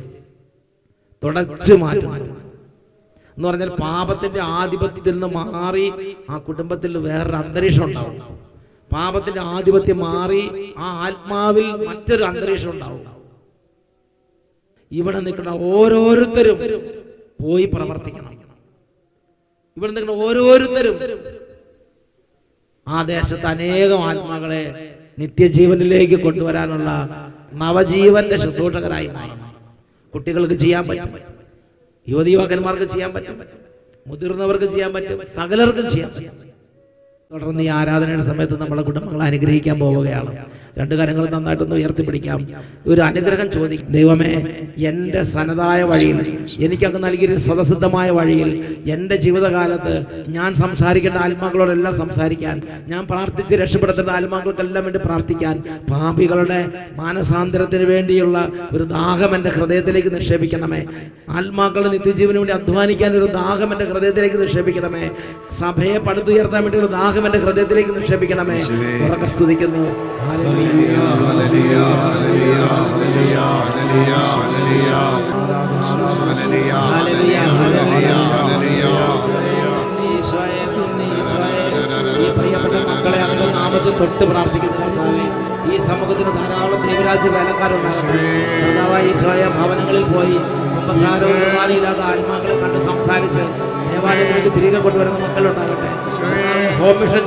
തുടച്ചു 1.24 1.74
മാറ്റുന്നു. 1.74 2.43
എന്ന് 3.38 3.48
പറഞ്ഞാൽ 3.48 3.70
പാപത്തിന്റെ 3.70 4.42
ആധിപത്യത്തിൽ 4.42 5.12
നിന്ന് 5.12 5.28
മാറി 5.28 5.86
ആ 6.30 6.38
കുടുംബത്തിൽ 6.38 6.98
വേറൊരു 6.98 7.36
അന്തരീക്ഷം 7.36 7.86
ഉണ്ടാവും. 7.86 8.18
പാപത്തിന്റെ 8.94 9.42
ആധിപത്യം 9.42 10.00
മാറി 10.00 10.42
ആ 10.78 10.88
ആത്മാവിൽ 11.06 11.68
മറ്റൊരു 11.88 12.24
അന്തരീക്ഷം 12.24 12.72
ഉണ്ടാവും. 12.72 13.02
ഇവിടെ 14.92 15.20
നിൽക്കുന്ന 15.20 15.50
ഓരോരുത്തരും 15.50 16.58
പോയി 17.42 17.66
പ്രവർത്തിക്കണം. 17.66 18.34
ഇവിടെ 19.78 19.92
നിൽക്കുന്ന 19.92 20.24
ഓരോരുത്തരും 20.24 20.98
ആ 22.88 23.04
ദേശത്ത് 23.04 23.46
അനേകം 23.46 24.02
ആത്മാക്കളെ 24.10 24.64
നിത്യജീവനിലേക്ക് 25.20 26.18
കൊണ്ടുവരാനുള്ള 26.24 26.90
നവജീവന്റെ 27.54 28.36
ശുശ്രൂഷകരായി 28.36 29.10
കുട്ടികൾക്ക് 30.14 30.54
ചെയ്യാൻ 30.54 30.84
പറ്റും. 30.88 31.33
യുവതി 32.08 32.32
യുവാക്കന്മാർക്ക് 32.32 32.84
ചെയ്യാൻ 32.84 33.14
പറ്റും. 33.14 33.42
മുതിർന്നവർക്ക് 34.08 34.66
ചെയ്യാൻ 34.66 34.94
പറ്റും. 34.94 35.20
സകലർക്കും 35.36 35.90
ചെയ്യാൻ 35.90 36.12
തുടർന്ന് 37.34 37.64
ഈ 37.64 37.68
ആരാധനയുടെ 37.68 38.24
സമയത്ത് 38.24 38.62
നമ്മളെ 38.62 38.82
കുടുംബങ്ങളെ 38.82 39.26
അനുഗ്രഹിക്കാൻ 39.26 39.80
പോവുകയാണ്. 39.80 40.43
രണ്ട് 40.78 40.96
കാര്യങ്ങൾ 40.96 41.30
നന്നായിട്ടൊന്ന് 41.30 41.76
ഉയർത്തിപ്പിടിക്കാം. 41.76 42.48
ഒരു 42.88 43.02
അനുഗ്രഹം 43.02 43.52
ചോദിക്കും 43.52 43.88
ദൈവമേ 43.88 44.46
എന്റെ 44.78 45.24
സനതായ 45.24 45.84
വഴിയിൽ 45.84 46.38
എനിക്കങ്ങ് 46.60 47.04
നൽകിയ 47.04 47.38
സ്വതസിദ്ധമായ 47.38 48.10
വഴിയിൽ 48.12 48.76
എന്റെ 48.86 49.16
ജീവിതകാലത്ത് 49.16 50.04
ഞാൻ 50.28 50.54
സംസാരിക്കേണ്ട 50.54 51.18
ആത്മാക്കളോടെല്ലാം 51.18 51.98
സംസാരിക്കാൻ 51.98 52.62
ഞാൻ 52.88 53.08
പ്രാർത്ഥിച്ച് 53.08 53.56
രക്ഷപ്പെടുത്തേണ്ട 53.56 54.10
ആത്മാക്കൾക്കെല്ലാം 54.10 54.84
വേണ്ടി 54.84 55.00
പ്രാർത്ഥിക്കാൻ 55.06 55.64
പാപികളുടെ 55.92 56.70
മാനസാന്തരത്തിന് 56.96 57.84
വേണ്ടിയുള്ള 57.84 58.52
ഒരു 58.74 58.84
ദാഹം 58.84 59.36
എന്റെ 59.36 59.50
ഹൃദയത്തിലേക്ക് 59.50 60.16
നിക്ഷേപിക്കണമേ. 60.16 60.86
ആത്മാക്കളുടെ 61.30 61.90
നിത്യജീവന് 61.90 62.38
വേണ്ടി 62.38 62.54
അധ്വാനിക്കാൻ 62.54 63.12
ഒരു 63.12 63.26
ദാഹം 63.26 63.72
എന്റെ 63.72 63.86
ഹൃദയത്തിലേക്ക് 63.86 64.42
നിക്ഷേപിക്കണമേ. 64.42 65.10
സഭയെ 65.60 65.98
പടുത്തുയർത്താൻ 65.98 66.62
വേണ്ടി 66.64 66.80
ഒരു 66.80 66.86
ദാഹം 66.86 67.26
എന്റെ 67.26 67.40
ഹൃദയത്തിലേക്ക് 67.40 67.96
നിക്ഷേപിക്കണമേ. 67.96 68.58
സ്തുതിക്കുന്നു 68.58 69.28
സ്തുതിക്കുന്നു. 69.28 69.86
മക്കളെ 82.86 83.20
അങ്ങ് 83.24 83.48
നാമത്തിൽ 83.56 83.94
തൊട്ട് 83.98 84.26
പ്രാർത്ഥിക്കുന്നു 84.26 85.08
ഈ 85.66 85.78
സമൂഹത്തിന് 85.82 86.32
ധാരാളം 86.38 86.80
ദൈവരാജ്യ 86.86 87.30
വേലക്കാരുണ്ടാകട്ടെ 87.30 88.24
കർത്താവായ 88.56 89.14
സ്വയം 89.22 89.54
ഭവനങ്ങളിൽ 89.60 90.06
പോയി 90.06 90.38
കുമ്പസാരവും 90.76 91.38
കുർബാനയില്ലാത്ത 91.42 92.02
ആത്മാക്കളെ 92.10 92.56
കണ്ട് 92.64 92.80
സംസാരിച്ച് 92.86 93.46
ദേവാലയത്തിലേക്ക് 93.88 94.52
തിരികെ 94.56 94.80
കൊണ്ടുവരുന്ന 94.80 95.20
മക്കളുണ്ടാകട്ടെ 95.26 95.90
ഹോം 96.80 96.96
മിഷൻ 97.02 97.24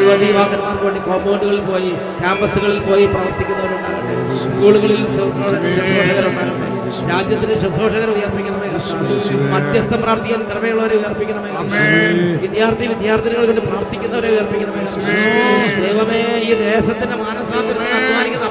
യുവതി 0.00 0.26
യുവാക്കന്മാർക്ക് 0.30 0.84
വേണ്ടി 0.86 1.00
കോമ്പൗണ്ടുകളിൽ 1.06 1.62
പോയി 1.70 1.90
ക്യാമ്പസുകളിൽ 2.20 2.80
പോയി 2.88 3.04
പ്രവർത്തിക്കുന്നവരുണ്ടാകട്ടെ 3.14 4.14
സ്കൂളുകളിൽ 4.44 5.00
ശുശ്രൂഷകരുണ്ടാകട്ടെ 5.16 6.64
രാജ്യത്തിന് 7.10 7.54
ശുശ്രൂഷകർ 7.62 8.10
ഉയർപ്പിക്കണമേ 8.14 8.68
മധ്യസ്ഥ 9.54 9.94
പ്രാർത്ഥിക്കാൻ 10.02 10.40
കൃപയുള്ളവരെ 10.50 10.96
ഉയർപ്പിക്കണമേ. 11.00 11.50
വിദ്യാർത്ഥി 12.44 12.84
വിദ്യാർത്ഥിനികൾ 12.92 13.44
വേണ്ടി 13.50 13.62
പ്രാർത്ഥിക്കുന്നവരെ 13.68 14.28
ഉയർപ്പിക്കണമേ 14.34 14.84
ദൈവമേ 15.82 16.20
ഈ 16.46 16.52
ദേശത്തിന്റെ 16.62 17.16
മാനസാന്തരം 17.24 17.82
അധ്വാനിക്കുന്ന 17.98 18.48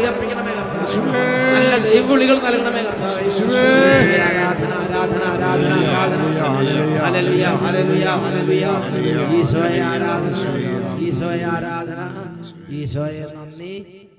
ഉയർപ്പിക്കണമേ. 0.00 0.54
നല്ല 0.96 1.72
ദൈവവിളികൾ 1.86 2.36
നൽകണമേ 2.46 2.82
ആരാധന 4.28 4.72
ആരാധന 4.82 5.22
ആരാധന 5.32 5.72
ആരാധന. 5.88 6.22
ഈശോയെ 9.38 9.82
ഈശോയെ 11.08 11.44
ആരാധന. 11.52 12.00
ഈശോയെ 12.80 13.24
നന്ദി. 13.36 13.72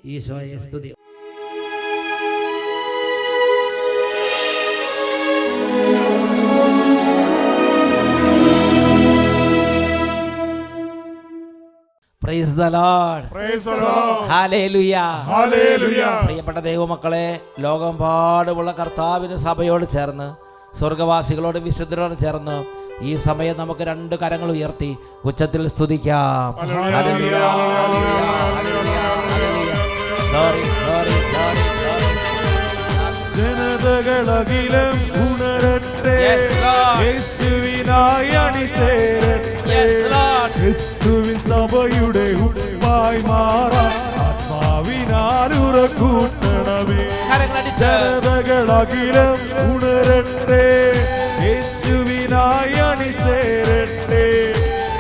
ഈശോയെ 0.06 0.58
സ്തുതി. 0.66 0.90
പ്രിയപ്പെട്ട 16.26 16.60
ദൈവമക്കളെ 16.60 17.40
ലോകം 17.60 17.98
പാടുമുള്ള 17.98 18.72
കർത്താവിന് 18.72 19.36
സഭയോട് 19.36 19.86
ചേർന്ന് 19.86 20.28
സ്വർഗവാസികളോട് 20.80 21.60
വിശുദ്ധരോട് 21.60 22.20
ചേർന്ന് 22.20 22.58
ഈ 23.02 23.16
സമയം 23.16 23.58
നമുക്ക് 23.58 23.82
രണ്ട് 23.82 24.16
കരങ്ങൾ 24.16 24.52
ഉയർത്തി 24.52 24.98
ഉച്ചത്തിൽ 25.26 25.68
സ്തുതിക്കാം. 25.68 26.56
ജനതകളകിലും. 33.36 34.98
ഉണരട്ടെ. 35.24 36.18
യേശുവിനായി 37.04 38.30
അണിചേരട്ടെ. 38.46 39.80
ക്രിസ്തുവിൻ 41.10 41.40
സഭയുടെ 41.40 42.26
ഉടമായി 42.44 43.22
മാറാൻ 43.22 43.94
ആത്മാവിനാൽ 44.24 45.52
ഉറക്കൂട്ടണമേ. 45.56 47.02
കരങ്ങളടിച്ച്. 47.30 47.92
ഉണരട്ടെ. 49.62 50.66
യേശുവിനായി 51.46 52.78
അണിചേരട്ടെ. 52.90 54.26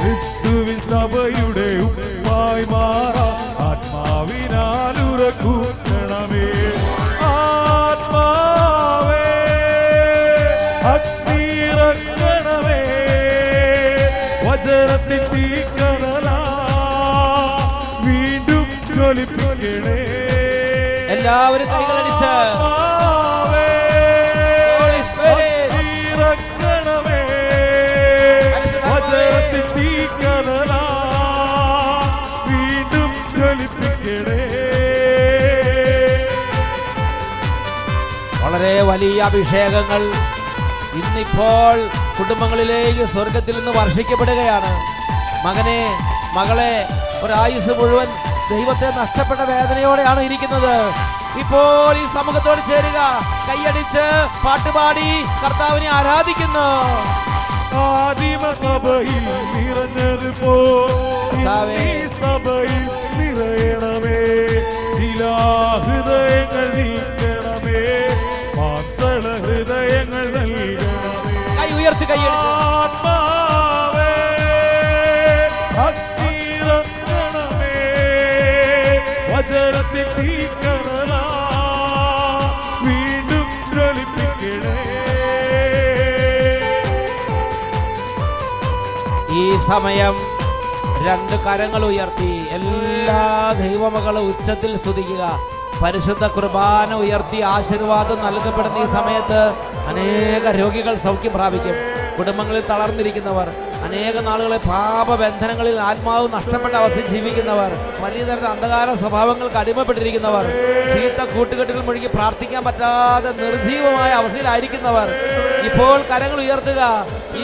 ക്രിസ്തുവിൻ 0.01 0.79
സഭയുടെ 0.79 1.69
ഉപ്പായി 1.85 2.65
മാറാൻ 2.65 3.37
ആത്മാവിനാൽ 3.67 4.95
ഉറക്കൂട്ടണമേ. 5.13 6.49
ആത്മാവേ 7.21 8.35
അഗ്നിറക്കണമേ 10.93 12.81
വചനത്തിൽ 14.49 15.17
തീക്കനലാ 15.17 15.58
എല്ലാവരും 21.29 21.67
കൈകളടിച്ച്. 21.67 22.29
വീണ്ടും 32.49 33.11
ജ്വലിപ്പിക്കണേ. 33.33 34.39
വളരെ 38.43 38.81
വലിയ 38.81 39.21
അഭിഷേകങ്ങൾ 39.21 40.01
ഇന്നിപ്പോൾ 40.99 41.77
കുടുംബങ്ങളിലേക്ക് 42.19 43.05
സ്വർഗത്തിൽ 43.05 43.55
നിന്ന് 43.57 43.71
വർഷിക്കപ്പെടുകയാണ്. 43.79 44.73
മകനെ 45.45 45.79
മകളെ 46.33 46.73
ഒരായുസ് 47.23 47.79
മുഴുവൻ 47.79 48.09
ദൈവത്തെ 48.49 48.87
നഷ്ടപ്പെട്ട 49.01 49.39
വേദനയോടെയാണ് 49.39 50.19
ഇരിക്കുന്നത്. 50.19 51.08
ഇപ്പോൾ 51.37 51.97
ഈ 51.97 52.07
സമൂഹത്തോട് 52.13 52.59
ചേരുക. 52.67 52.99
കൈയടിച്ച് 53.49 54.05
പാട്ടുപാടി 54.45 55.25
കർത്താവിനെ 55.45 55.89
ആരാധിക്കുന്നു. 55.89 56.69
ആദിമസഭയിൽ. 57.75 59.19
സഭയിൽ 62.07 62.89
നിറയണമേ. 63.17 64.19
ശിലാഹൃദയങ്ങൾ 64.97 66.67
നീക്കണമേ 66.75 66.98
സമയം. 89.69 90.15
രണ്ട് 91.07 91.33
കരങ്ങൾ 91.45 91.81
ഉയർത്തി. 91.89 92.31
എല്ലാ 92.57 93.21
ദൈവമകളും 93.61 94.23
ഉച്ചത്തിൽ 94.31 94.71
സ്തുതിക്കുക. 94.81 95.23
പരിശുദ്ധ 95.81 96.25
കുർബാന 96.35 96.89
ഉയർത്തി 97.03 97.39
ആശീർവാദം 97.53 98.19
നൽകപ്പെടുന്ന 98.25 98.83
ഈ 98.83 98.87
സമയത്ത് 98.97 99.41
അനേക 99.91 100.45
രോഗികൾ 100.59 100.95
സൗഖ്യം 101.05 101.33
പ്രാപിക്കും. 101.35 101.75
കുടുംബങ്ങളിൽ 102.17 102.63
തളർന്നിരിക്കുന്നവർ 102.69 103.47
അനേക 103.87 104.15
നാളുകളെ 104.25 104.57
പാപബന്ധനങ്ങളിൽ 104.71 105.77
ആത്മാവ് 105.89 106.25
നഷ്ടപ്പെട്ട 106.33 106.73
അവസ്ഥയിൽ 106.79 107.07
ജീവിക്കുന്നവർ 107.13 107.71
വലിയ 108.03 108.23
തരത്തിൽ 108.29 108.49
അന്ധകാര 108.53 108.87
സ്വഭാവങ്ങൾക്ക് 109.03 109.57
അടിമപ്പെട്ടിരിക്കുന്നവർ 109.61 110.45
ചീത്ത 110.91 111.19
കൂട്ടുകെട്ടുകൾ 111.33 111.81
മുഴുകി 111.89 112.09
പ്രാർത്ഥിക്കാൻ 112.17 112.63
പറ്റാതെ 112.67 113.31
നിർജീവമായ 113.43 114.11
അവസ്ഥയിലായിരിക്കുന്നവർ 114.21 115.09
ഇപ്പോൾ 115.69 115.97
കരങ്ങൾ 116.11 116.39
ഉയർത്തുക. 116.45 116.81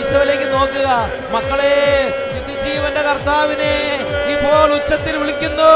ഈശോയിലേക്ക് 0.06 0.48
നോക്കുക. 0.56 0.88
മക്കളെ 1.36 1.76
ജീവന്റെ 2.66 3.02
കർത്താവിനെ 3.08 3.74
ഇപ്പോൾ 4.34 4.68
ഉച്ചത്തിൽ 4.78 5.16
വിളിക്കുന്നു. 5.22 5.72